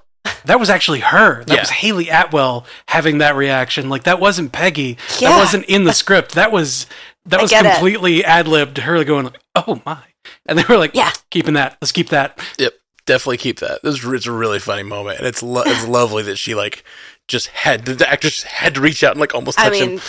[0.46, 1.44] That was actually her.
[1.46, 1.60] That Yeah.
[1.62, 3.90] was Hayley Atwell having that reaction.
[3.90, 4.98] Like that wasn't Peggy.
[5.20, 5.30] Yeah.
[5.32, 6.34] That wasn't in the script.
[6.36, 6.86] That was
[7.26, 8.78] that I was completely ad libbed.
[8.80, 9.98] Her going, "Oh my,"
[10.46, 11.12] and they were like, Yeah.
[11.32, 11.78] keeping that.
[11.82, 12.74] Let's keep that." Yep,
[13.06, 13.82] definitely keep that.
[13.84, 16.84] This is, it's a really funny moment, and it's lo- it's lovely that she like
[17.28, 20.02] just had the actress had to reach out and like almost I touch mean, him.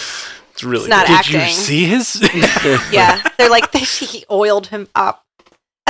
[0.53, 1.16] It's really it's not good.
[1.25, 1.55] Did you Acting.
[1.57, 2.31] see his?
[2.93, 5.25] yeah, they're like they, he oiled him up.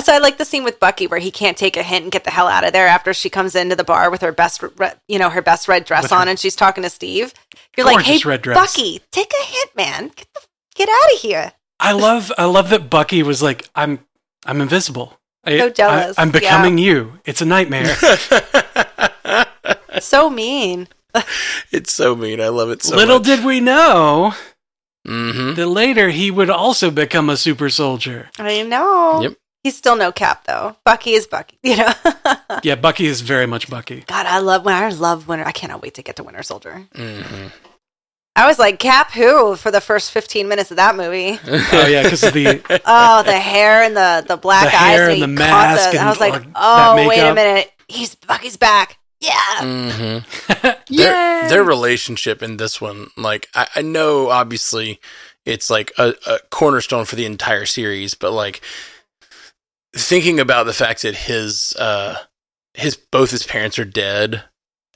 [0.09, 2.25] So I like the scene with Bucky where he can't take a hint and get
[2.25, 4.93] the hell out of there after she comes into the bar with her best, re-
[5.07, 7.35] you know, her best red dress With on, her and she's talking to Steve.
[7.77, 10.09] You're like, hey, red dress." Bucky, take a hint, man.
[10.17, 10.41] Get the,
[10.77, 11.53] get out of here.
[11.79, 13.99] I love I love that Bucky was like, "I'm
[14.47, 15.21] I'm invisible.
[15.45, 16.33] I, So jealous, I, am yeah.
[16.41, 17.19] becoming you.
[17.27, 17.95] It's a nightmare.
[20.01, 20.89] So mean.
[21.71, 22.41] It's so mean.
[22.41, 23.27] I love it so Little much.
[23.27, 24.33] did we know
[25.07, 25.55] Mm-hmm.
[25.55, 28.31] that later he would also become a super soldier.
[28.39, 29.21] I know.
[29.23, 29.35] Yep.
[29.65, 30.77] He's still no cap though.
[30.85, 31.59] Bucky is Bucky.
[31.63, 31.93] You know.
[32.63, 34.05] Yeah, Bucky is very much Bucky.
[34.07, 35.45] God, I love when I love Winter.
[35.45, 36.87] I cannot wait to get to Winter Soldier.
[36.95, 37.49] Mm-hmm.
[38.37, 41.39] I was like Cap who for the first fifteen minutes of that movie.
[41.73, 45.23] Oh yeah, because the oh, the hair and the the black The eyes hair and,
[45.23, 48.99] and the caught mask the- I was like, oh wait a minute, he's Bucky's back.
[49.21, 49.35] Yeah.
[49.59, 50.95] Mm-hmm.
[50.95, 55.01] their, their relationship in this one, like I, I know obviously
[55.45, 58.61] it's like a, a cornerstone for the entire series, but like
[59.99, 62.17] thinking about the fact that his uh
[62.75, 64.43] his both his parents are dead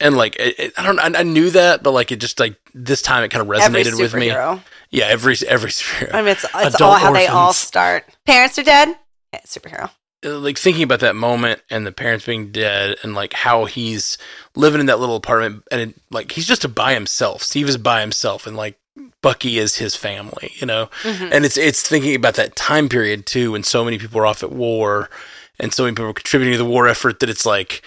[0.00, 2.56] and like it, it- I don't I, I knew that, but like it just like
[2.74, 4.28] this time it kind of resonated with me.
[4.90, 6.14] Yeah, every every superhero.
[6.14, 8.04] I mean, it's it's all how they all start.
[8.26, 8.88] Parents are dead.
[9.32, 9.90] Yeah, superhero.
[10.24, 14.18] Uh, like thinking about that moment and the parents being dead and like how he's
[14.54, 17.42] living in that little apartment and it, like he's just by himself.
[17.42, 18.78] Steve is by himself and like
[19.22, 20.90] Bucky is his family, you know.
[21.04, 24.42] And it's it's thinking about that time period too when so many people are off
[24.42, 25.08] at war
[25.58, 27.82] and so many people are contributing to the war effort that it's like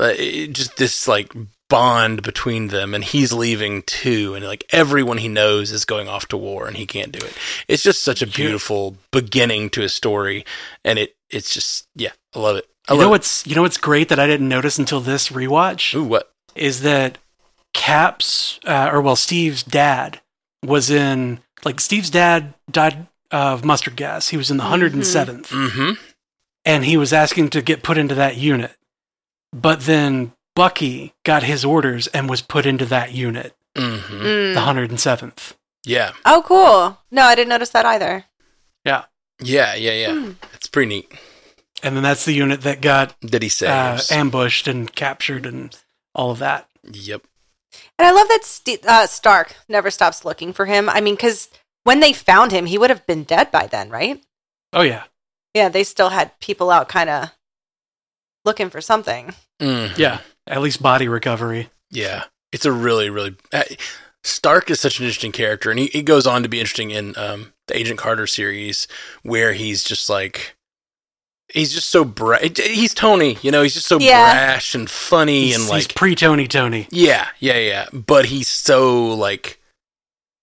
[0.00, 1.32] uh, it- just this like
[1.70, 6.26] bond between them and he's leaving too and like everyone he knows is going off
[6.28, 7.32] to war and he can't do it.
[7.66, 10.44] It's just such a beautiful beginning to a story
[10.84, 12.68] and it it's just yeah i love it.
[12.86, 13.10] I you love know it.
[13.12, 15.94] what's you know what's great that I didn't notice until this rewatch?
[15.94, 16.30] Ooh what?
[16.54, 17.16] Is that
[17.72, 20.20] Cap's uh, or well Steve's dad
[20.66, 24.28] was in like Steve's dad died of mustard gas.
[24.28, 25.92] He was in the 107th mm-hmm
[26.66, 28.72] and he was asking to get put into that unit.
[29.52, 34.54] But then Bucky got his orders and was put into that unit, mm-hmm Mm.
[34.54, 35.52] the 107th.
[35.84, 36.98] yeah Oh, cool.
[37.10, 38.24] No, I didn't notice that either.
[38.84, 39.04] Yeah.
[39.40, 40.30] yeah yeah yeah Hmm.
[40.54, 41.12] it's pretty neat
[41.82, 45.76] And then that's the unit that got that he uh, ambushed and captured and
[46.14, 46.68] all of that.
[46.90, 47.22] yep
[47.98, 50.88] And I love that St- uh, Stark never stops looking for him.
[50.88, 51.48] I mean, because
[51.84, 54.22] when they found him, he would have been dead by then, right?
[54.72, 55.04] Oh yeah.
[55.54, 57.30] Yeah, they still had people out kind of
[58.44, 59.34] looking for something.
[59.60, 59.96] Mhm.
[59.96, 60.18] Yeah.
[60.46, 61.70] At least body recovery.
[61.90, 63.36] Yeah, it's a really, really.
[63.52, 63.62] Uh,
[64.24, 67.16] Stark is such an interesting character, and he, he goes on to be interesting in
[67.16, 68.88] um, the Agent Carter series,
[69.22, 70.56] where he's just like.
[71.54, 73.62] He's just so bra- He's Tony, you know.
[73.62, 74.32] He's just so Yeah.
[74.32, 76.86] brash and funny, He's, and he's like, pre Tony Tony.
[76.90, 77.86] yeah, yeah, yeah.
[77.92, 79.58] But he's so like,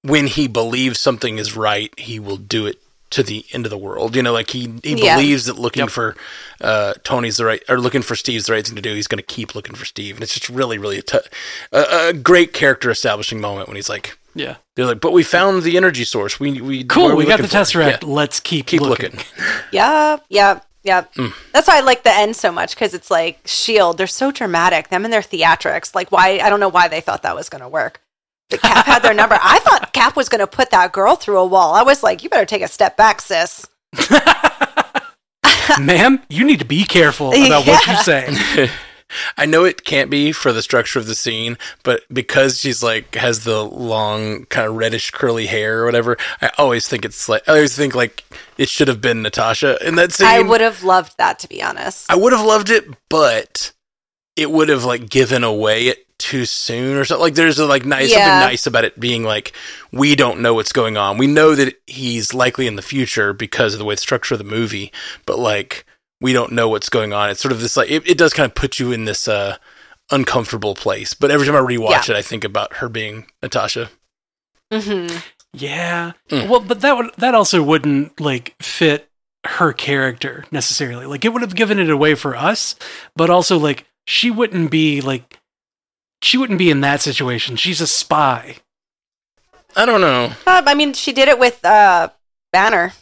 [0.03, 2.80] when he believes something is right, he will do it
[3.12, 4.16] to the end of the world.
[4.16, 5.16] You know, like he he Yeah.
[5.18, 5.89] believes that looking Yep.
[5.89, 6.16] for
[6.62, 8.95] uh, Tony's the right or looking for Steve's the right thing to do.
[8.95, 11.18] He's going to keep looking for Steve, and it's just really, really a, t-
[11.74, 14.55] a, a great character establishing moment when he's like, Yeah.
[14.78, 16.39] they're like, but we found the energy source.
[16.39, 17.12] We we Cool.
[17.12, 18.01] are We got the looking for?" Tesseract.
[18.03, 19.12] Yeah, Let's keep, keep looking.
[19.12, 19.26] looking.
[19.74, 21.13] Yep, yep, yep.
[21.15, 21.34] Mm.
[21.53, 23.97] That's why I like the end so much because it's like Shield.
[23.97, 24.89] They're so dramatic.
[24.89, 25.93] Them and their theatrics.
[25.95, 26.39] Like why?
[26.41, 28.01] I don't know why they thought that was going to work.
[28.49, 29.38] But Cap had their number.
[29.41, 31.73] I thought Cap was going to put that girl through a wall.
[31.73, 33.65] I was like, you better take a step back, sis.
[35.79, 38.01] Ma'am, you need to be careful about what you Yeah.
[38.01, 38.69] say.
[39.38, 43.16] I know it can't be for the structure of the scene, but because she's like
[43.16, 47.47] has the long kind of reddish curly hair or whatever, I always think it's like
[47.47, 48.24] I always think like
[48.57, 50.28] it should have been Natasha in that scene.
[50.28, 52.12] I would have loved that to be honest.
[52.12, 53.72] I would have loved it, but
[54.36, 57.22] it would have like given away it too soon or something.
[57.24, 58.18] Like there's a like nice Yeah.
[58.18, 59.53] something nice about it being like
[59.91, 61.18] we don't know what's going on.
[61.18, 64.38] We know that he's likely in the future because of the way the structure of
[64.38, 64.91] the movie,
[65.26, 65.86] but like
[66.22, 67.30] we don't know what's going on.
[67.30, 69.57] It's sort of this like it, it does kind of put you in this uh
[70.11, 71.13] uncomfortable place.
[71.13, 72.15] But every time I rewatch Yeah.
[72.15, 73.89] it, I think about her being Natasha.
[74.72, 75.07] hmm
[75.53, 76.13] Yeah.
[76.30, 76.47] Mm.
[76.47, 79.09] Well, but that would that also wouldn't like fit
[79.45, 81.05] her character necessarily.
[81.05, 82.76] Like it would have given it away for us,
[83.15, 85.39] but also like she wouldn't be like
[86.22, 87.55] she wouldn't be in that situation.
[87.55, 88.57] She's a spy.
[89.76, 90.34] I don't know.
[90.45, 92.09] Uh, I mean, she did it with uh,
[92.51, 92.93] Banner.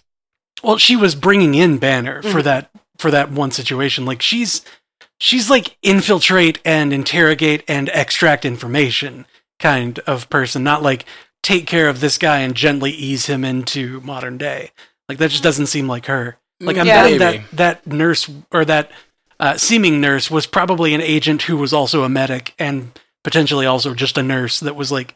[0.64, 2.44] Well, she was bringing in Banner for Mhm.
[2.44, 2.70] that
[3.00, 4.06] for that one situation.
[4.06, 4.64] Like she's
[5.20, 9.26] she's like infiltrate and interrogate and extract information
[9.60, 11.06] kind of person, not like
[11.42, 14.72] take care of this guy and gently ease him into modern day.
[15.08, 16.38] Like that just doesn't seem like her.
[16.60, 17.04] Like I'm Yeah.
[17.04, 17.38] betting Maybe.
[17.54, 18.92] that that nurse or that
[19.40, 22.92] uh, seeming nurse was probably an agent who was also a medic and
[23.24, 25.16] potentially also just a nurse that was like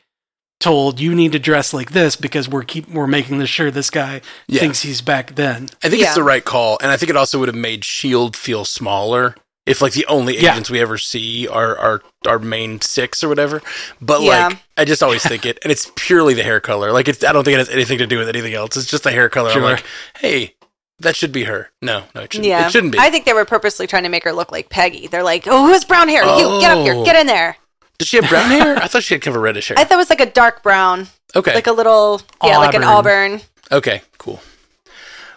[0.63, 3.89] told you need to dress like this because we're keep we're making this sure this
[3.89, 4.59] guy Yeah.
[4.61, 5.69] thinks he's back then.
[5.83, 6.07] I think Yeah.
[6.07, 9.35] it's the right call, and I think it also would have made Shield feel smaller
[9.65, 10.51] if like the only Yeah.
[10.53, 13.61] agents we ever see are are our main six or whatever.
[14.01, 14.47] But Yeah.
[14.47, 16.91] like, I just always think it, and it's purely the hair color.
[16.91, 18.75] Like, it's I don't think it has anything to do with anything else.
[18.77, 19.51] It's just the hair color.
[19.51, 19.61] Sure.
[19.63, 19.83] I'm like,
[20.19, 20.55] hey,
[20.99, 21.69] That should be her.
[21.81, 22.47] No, no, it shouldn't.
[22.47, 22.99] Yeah, It shouldn't be.
[22.99, 25.07] I think they were purposely trying to make her look like Peggy.
[25.07, 26.23] They're like, "Oh, who has brown hair?
[26.23, 27.03] You get up here, Oh.
[27.03, 27.57] get in there."
[28.03, 28.75] Did she have brown hair?
[28.75, 29.79] I thought she had kind of a reddish hair.
[29.79, 31.53] I thought it was like a dark brown, okay.
[31.53, 33.35] like a little, yeah, like an Auburn.
[33.35, 33.41] auburn.
[33.71, 34.41] Okay, cool.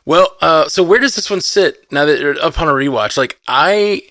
[0.04, 3.16] Well, uh, so where does this one sit now that you're upon a rewatch?
[3.16, 4.02] Like I,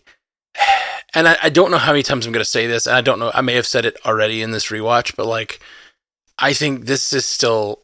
[1.14, 3.02] and I, I don't know how many times I'm going to say this, and I
[3.02, 3.30] don't know.
[3.34, 5.60] I may have said it already in this rewatch, but like,
[6.40, 7.82] I think this is still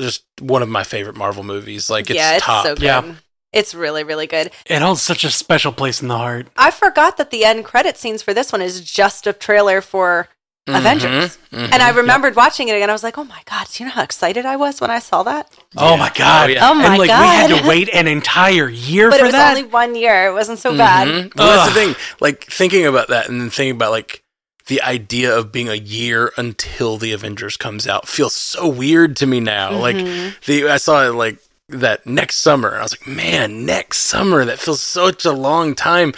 [0.00, 1.88] just one of my favorite Marvel movies.
[1.88, 2.66] Like, it's, yeah, it's top.
[2.66, 2.82] so good.
[2.82, 3.14] Yeah.
[3.52, 4.50] It's really, really good.
[4.66, 6.48] It holds such a special place in the heart.
[6.56, 10.28] I forgot that the end credit scenes for this one is just a trailer for
[10.68, 11.38] Mhm, Avengers.
[11.50, 11.70] mhm.
[11.72, 12.90] And I remembered watching it again.
[12.90, 14.98] I was like, oh my God, do you know how excited I was when I
[14.98, 15.50] saw that?
[15.78, 16.50] Oh my god!
[16.50, 16.68] Oh, yeah.
[16.70, 17.20] Oh my and like God.
[17.22, 19.56] we had to wait an entire year But for it was that.
[19.56, 20.26] only one year.
[20.28, 21.08] It wasn't so bad.
[21.08, 21.34] Mhm.
[21.36, 21.96] Well, that's the thing.
[22.20, 24.22] Like thinking about that, and then thinking about like
[24.66, 29.26] the idea of being a year until the Avengers comes out feels so weird to
[29.26, 29.72] me now.
[29.72, 29.96] Like
[30.44, 31.38] the I saw it like
[31.68, 34.44] that next summer, and I was like, man, next summer.
[34.44, 36.14] That feels such a long time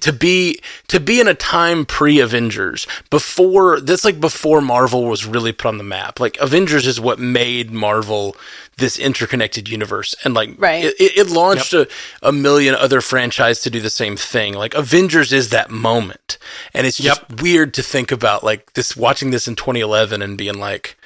[0.00, 0.58] to be
[0.88, 5.68] to be in a time pre Avengers before that's like before Marvel was really put
[5.68, 6.18] on the map.
[6.18, 8.34] Like Avengers is what made Marvel
[8.78, 10.84] this interconnected universe, and like Right.
[10.84, 11.86] it, it, it launched a,
[12.22, 14.54] a million other franchise to do the same thing.
[14.54, 16.38] Like Avengers is that moment,
[16.72, 20.58] and it's just weird to think about like this watching this in 2011 and being
[20.58, 20.96] like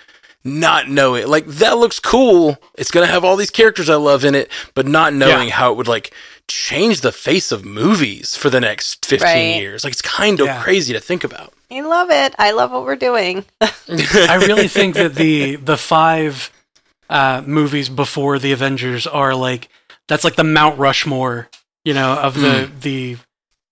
[0.46, 2.56] not knowing like that looks cool.
[2.78, 5.54] It's gonna have all these characters I love in it, but not knowing Yeah.
[5.54, 6.12] how it would like
[6.48, 9.60] change the face of movies for the next 15 Right.
[9.60, 9.82] years.
[9.84, 10.62] Like it's kind of Yeah.
[10.62, 11.52] crazy to think about.
[11.70, 12.34] I love it.
[12.38, 13.44] I love what we're doing.
[13.60, 16.50] I really think that the the five
[17.10, 19.68] uh, movies before the Avengers are like
[20.08, 21.48] that's like the Mount Rushmore,
[21.84, 22.78] you know, of the Hmm.
[22.80, 23.16] the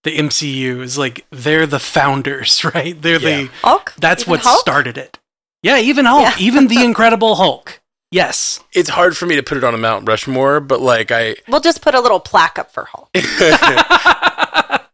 [0.02, 3.00] the MCU is like they're the founders, right?
[3.00, 3.42] They're Yeah.
[3.42, 3.94] the Hulk?
[3.98, 4.60] that's Even what Hulk?
[4.60, 5.18] started it.
[5.64, 6.34] Yeah, even Hulk, Yeah.
[6.38, 7.80] even the Incredible Hulk.
[8.10, 8.60] Yes.
[8.72, 11.60] It's hard for me to put it on a Mount Rushmore, but like I We'll
[11.60, 13.08] just put a little plaque up for Hulk.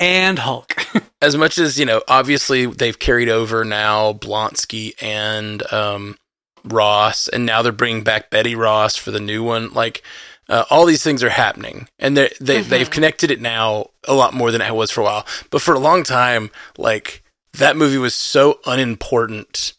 [0.00, 0.74] and Hulk.
[1.20, 6.16] as much as you know, obviously they've carried over now Blonsky and um,
[6.64, 9.72] Ross, and now they're bringing back Betty Ross for the new one.
[9.74, 10.02] Like
[10.48, 14.32] uh, all these things are happening, and they they they've connected it now a lot
[14.32, 15.26] more than it was for a while.
[15.50, 17.22] But for a long time, like
[17.54, 19.74] that movie was so unimportant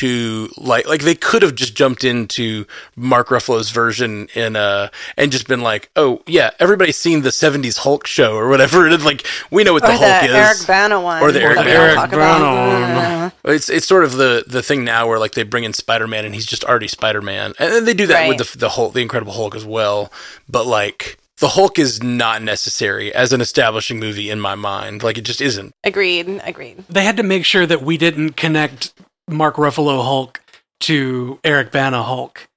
[0.00, 2.64] to like like they could have just jumped into
[2.96, 7.78] Mark Ruffalo's version in uh and just been like, oh yeah, everybody's seen the '70s
[7.78, 8.86] Hulk show or whatever.
[8.92, 10.34] And like we know what Or the the Hulk is.
[10.34, 11.22] Eric Bana one.
[11.22, 11.86] Or the Eric that we Bana.
[11.86, 12.38] don't talk about.
[12.40, 13.32] Bana.
[13.44, 16.24] It's it's sort of the the thing now where like they bring in Spider Man
[16.24, 18.28] and he's just already Spider Man, and then they do that Right.
[18.38, 20.12] with the the Hulk, the Incredible Hulk as well.
[20.48, 25.02] But like the Hulk is not necessary as an establishing movie in my mind.
[25.02, 25.72] Like it just isn't.
[25.82, 26.40] Agreed.
[26.44, 26.84] Agreed.
[26.88, 28.92] they had to make sure that we didn't connect
[29.32, 30.40] Mark Ruffalo Hulk
[30.80, 32.48] to Eric Bana Hulk.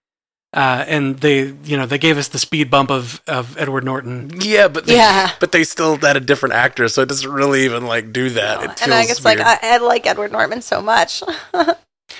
[0.53, 4.31] Uh, and they, you know, they gave us the speed bump of, of Edward Norton.
[4.39, 5.31] Yeah, but they, Yeah.
[5.41, 8.63] but they still had a different actor, so it doesn't really even like do that.
[8.63, 9.39] It and I feels guess like.
[9.41, 11.21] I, I like Edward Norton so much.
[11.53, 11.75] Edward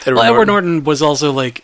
[0.05, 0.47] well, Edward Norton.
[0.47, 1.63] Norton was also like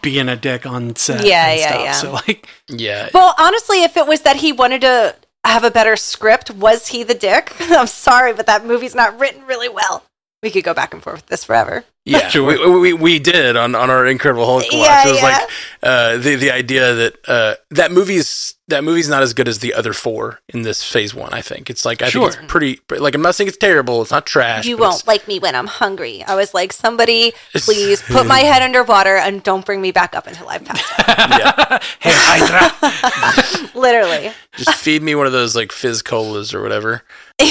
[0.00, 1.24] being a dick on set.
[1.26, 1.82] Yeah, and yeah, stuff.
[1.82, 1.92] yeah.
[1.92, 5.96] So like, Yeah, well, honestly, if it was that he wanted to have a better
[5.96, 7.52] script, was he the dick?
[7.60, 10.04] I'm sorry, but that movie's not written really well.
[10.44, 11.84] We could go back and forth with this forever.
[12.08, 12.44] Yeah, Sure.
[12.44, 14.72] we, we, we did on, on our Incredible Hulk watch.
[14.72, 15.22] Yeah, it was yeah.
[15.24, 15.50] like
[15.82, 19.72] uh, the the idea that uh, that movie's that movie's not as good as the
[19.74, 21.32] other four in this phase one.
[21.32, 22.30] I think it's like I Sure.
[22.30, 24.00] think it's pretty like I'm not saying it's terrible.
[24.02, 24.66] It's not trash.
[24.66, 26.24] You won't like me when I'm hungry.
[26.26, 30.26] I was like, somebody, please put my head underwater and don't bring me back up
[30.26, 31.18] until I've passed out.
[31.38, 34.32] Yeah, hey Hydra, Literally.
[34.56, 37.02] just feed me one of those like fizz colas or whatever.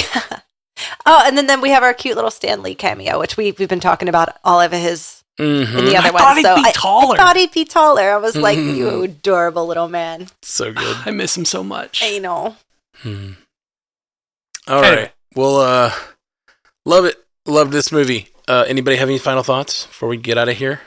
[1.06, 3.68] Oh, and then, then we have our cute little Stan Lee cameo, which we, we've
[3.68, 6.22] been talking about all of his hmm in the other I one.
[6.22, 7.14] thought he'd so be I- taller.
[7.14, 8.10] I, thought he'd be taller.
[8.12, 8.76] I was like, Mhm.
[8.76, 10.28] you adorable little man.
[10.42, 10.96] So good.
[11.06, 12.00] I miss him so much.
[12.02, 12.56] I know.
[13.02, 13.32] Hmm.
[14.66, 14.92] All right.
[14.92, 15.12] Anyway.
[15.36, 15.92] Well, uh,
[16.84, 17.16] love it.
[17.46, 18.28] Love this movie.
[18.48, 20.80] Uh, anybody have any final thoughts before we get out of here?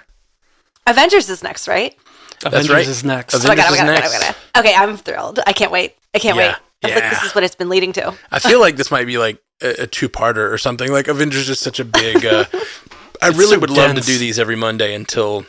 [0.87, 1.95] Avengers is next, right?
[2.43, 2.87] Avengers right.
[2.87, 3.33] is next.
[3.35, 4.29] Avengers Oh, I got it, I is got it, I got next.
[4.29, 4.59] it, I.
[4.59, 5.39] Okay, I'm thrilled.
[5.45, 5.95] I can't wait.
[6.13, 6.55] I can't Yeah, wait.
[6.83, 8.13] I feel like this is what it's been leading to.
[8.31, 10.91] I feel like this might be like a, a two-parter or something.
[10.91, 12.25] Like Avengers is such a big.
[12.25, 12.45] Uh,
[13.21, 15.45] I It's really so would love to do these every Monday until,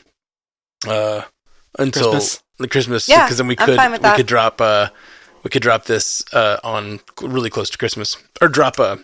[0.87, 1.23] uh,
[1.79, 2.43] until Christmas.
[2.59, 3.09] the Christmas.
[3.09, 4.17] Yeah, because then we could we that.
[4.17, 4.89] could drop uh
[5.43, 8.99] we could drop this uh on really close to Christmas or drop a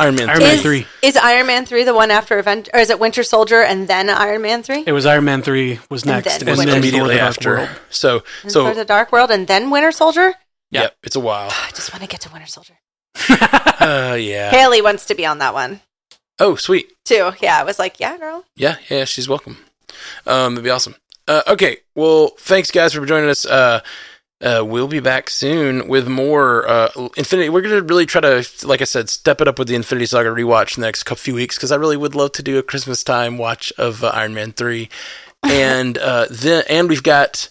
[0.00, 0.28] Iron Man.
[0.30, 0.44] Iron 3.
[0.46, 0.86] Man Is, 3.
[1.02, 2.70] is Iron Man 3 the one after Avengers?
[2.72, 4.84] Or is it Winter Soldier and then Iron Man 3?
[4.86, 6.38] It was Iron Man 3 was And next.
[6.38, 7.56] then And then Thor: immediately The after.
[7.56, 7.68] World.
[7.90, 10.34] So And so for the Dark World and then Winter Soldier?
[10.70, 11.48] yeah, it's a while.
[11.68, 12.74] I just want to get to Winter Soldier.
[13.82, 14.50] Uh, yeah.
[14.50, 15.80] Haley wants to be on that one
[16.38, 16.92] Oh, sweet.
[17.04, 17.32] too.
[17.40, 18.44] Yeah, I was like, yeah, girl.
[18.54, 19.56] Yeah, yeah, she's welcome.
[20.24, 20.94] Um, it'd be awesome.
[21.26, 21.78] Uh, okay.
[21.96, 23.44] Well, thanks guys for joining us.
[23.44, 23.80] Uh,
[24.40, 27.48] uh, we'll be back soon with more uh, Infinity.
[27.48, 30.30] We're gonna really try to, like I said, step it up with the Infinity Saga
[30.30, 33.02] rewatch the next couple few weeks because I really would love to do a Christmas
[33.04, 34.88] time watch of uh, Iron Man three,
[35.44, 37.48] and uh, then and we've got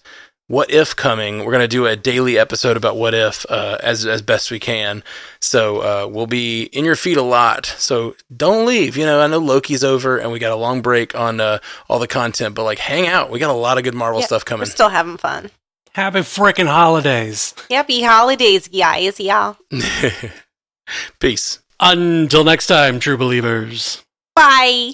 [0.51, 1.45] What If coming.
[1.45, 5.01] We're gonna do a daily episode about What If uh, as as best we can.
[5.39, 7.65] So uh, we'll be in your feed a lot.
[7.65, 8.97] So don't leave.
[8.97, 11.99] You know, I know Loki's over and we got a long break on uh, all
[11.99, 13.31] the content, but like hang out.
[13.31, 14.65] We got a lot of good Marvel Yeah, stuff We're coming.
[14.67, 15.51] still having fun.
[15.93, 17.53] Happy frickin' holidays.
[17.69, 19.57] Happy holidays, guys, y'all.
[21.19, 21.59] Peace.
[21.79, 24.03] Until next time, true believers.
[24.35, 24.93] Bye.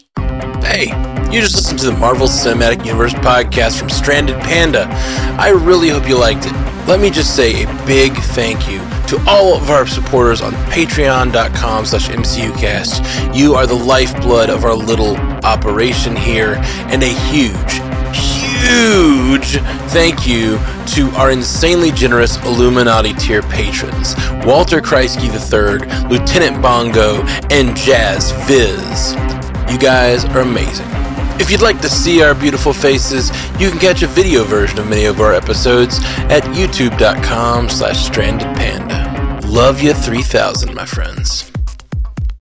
[0.62, 0.88] Hey,
[1.32, 4.88] you just listened to the Marvel Cinematic Universe podcast from Stranded Panda.
[5.40, 6.54] I really hope you liked it.
[6.88, 8.80] Let me just say a big thank you
[9.10, 13.36] to all of our supporters on patreon.com slash mcucast.
[13.36, 15.16] You are the lifeblood of our little
[15.46, 16.56] operation here,
[16.90, 17.74] and a huge,
[18.18, 19.37] huge
[19.90, 27.76] thank you to our insanely generous Illuminati tier patrons Walter Kreisky III, Lieutenant Bongo, and
[27.76, 29.14] Jazz Viz.
[29.72, 30.88] You guys are amazing.
[31.40, 33.30] If you'd like to see our beautiful faces,
[33.60, 38.48] you can catch a video version of many of our episodes at youtube.com slash stranded
[38.56, 39.48] panda.
[39.48, 41.52] Love you 3000, my friends.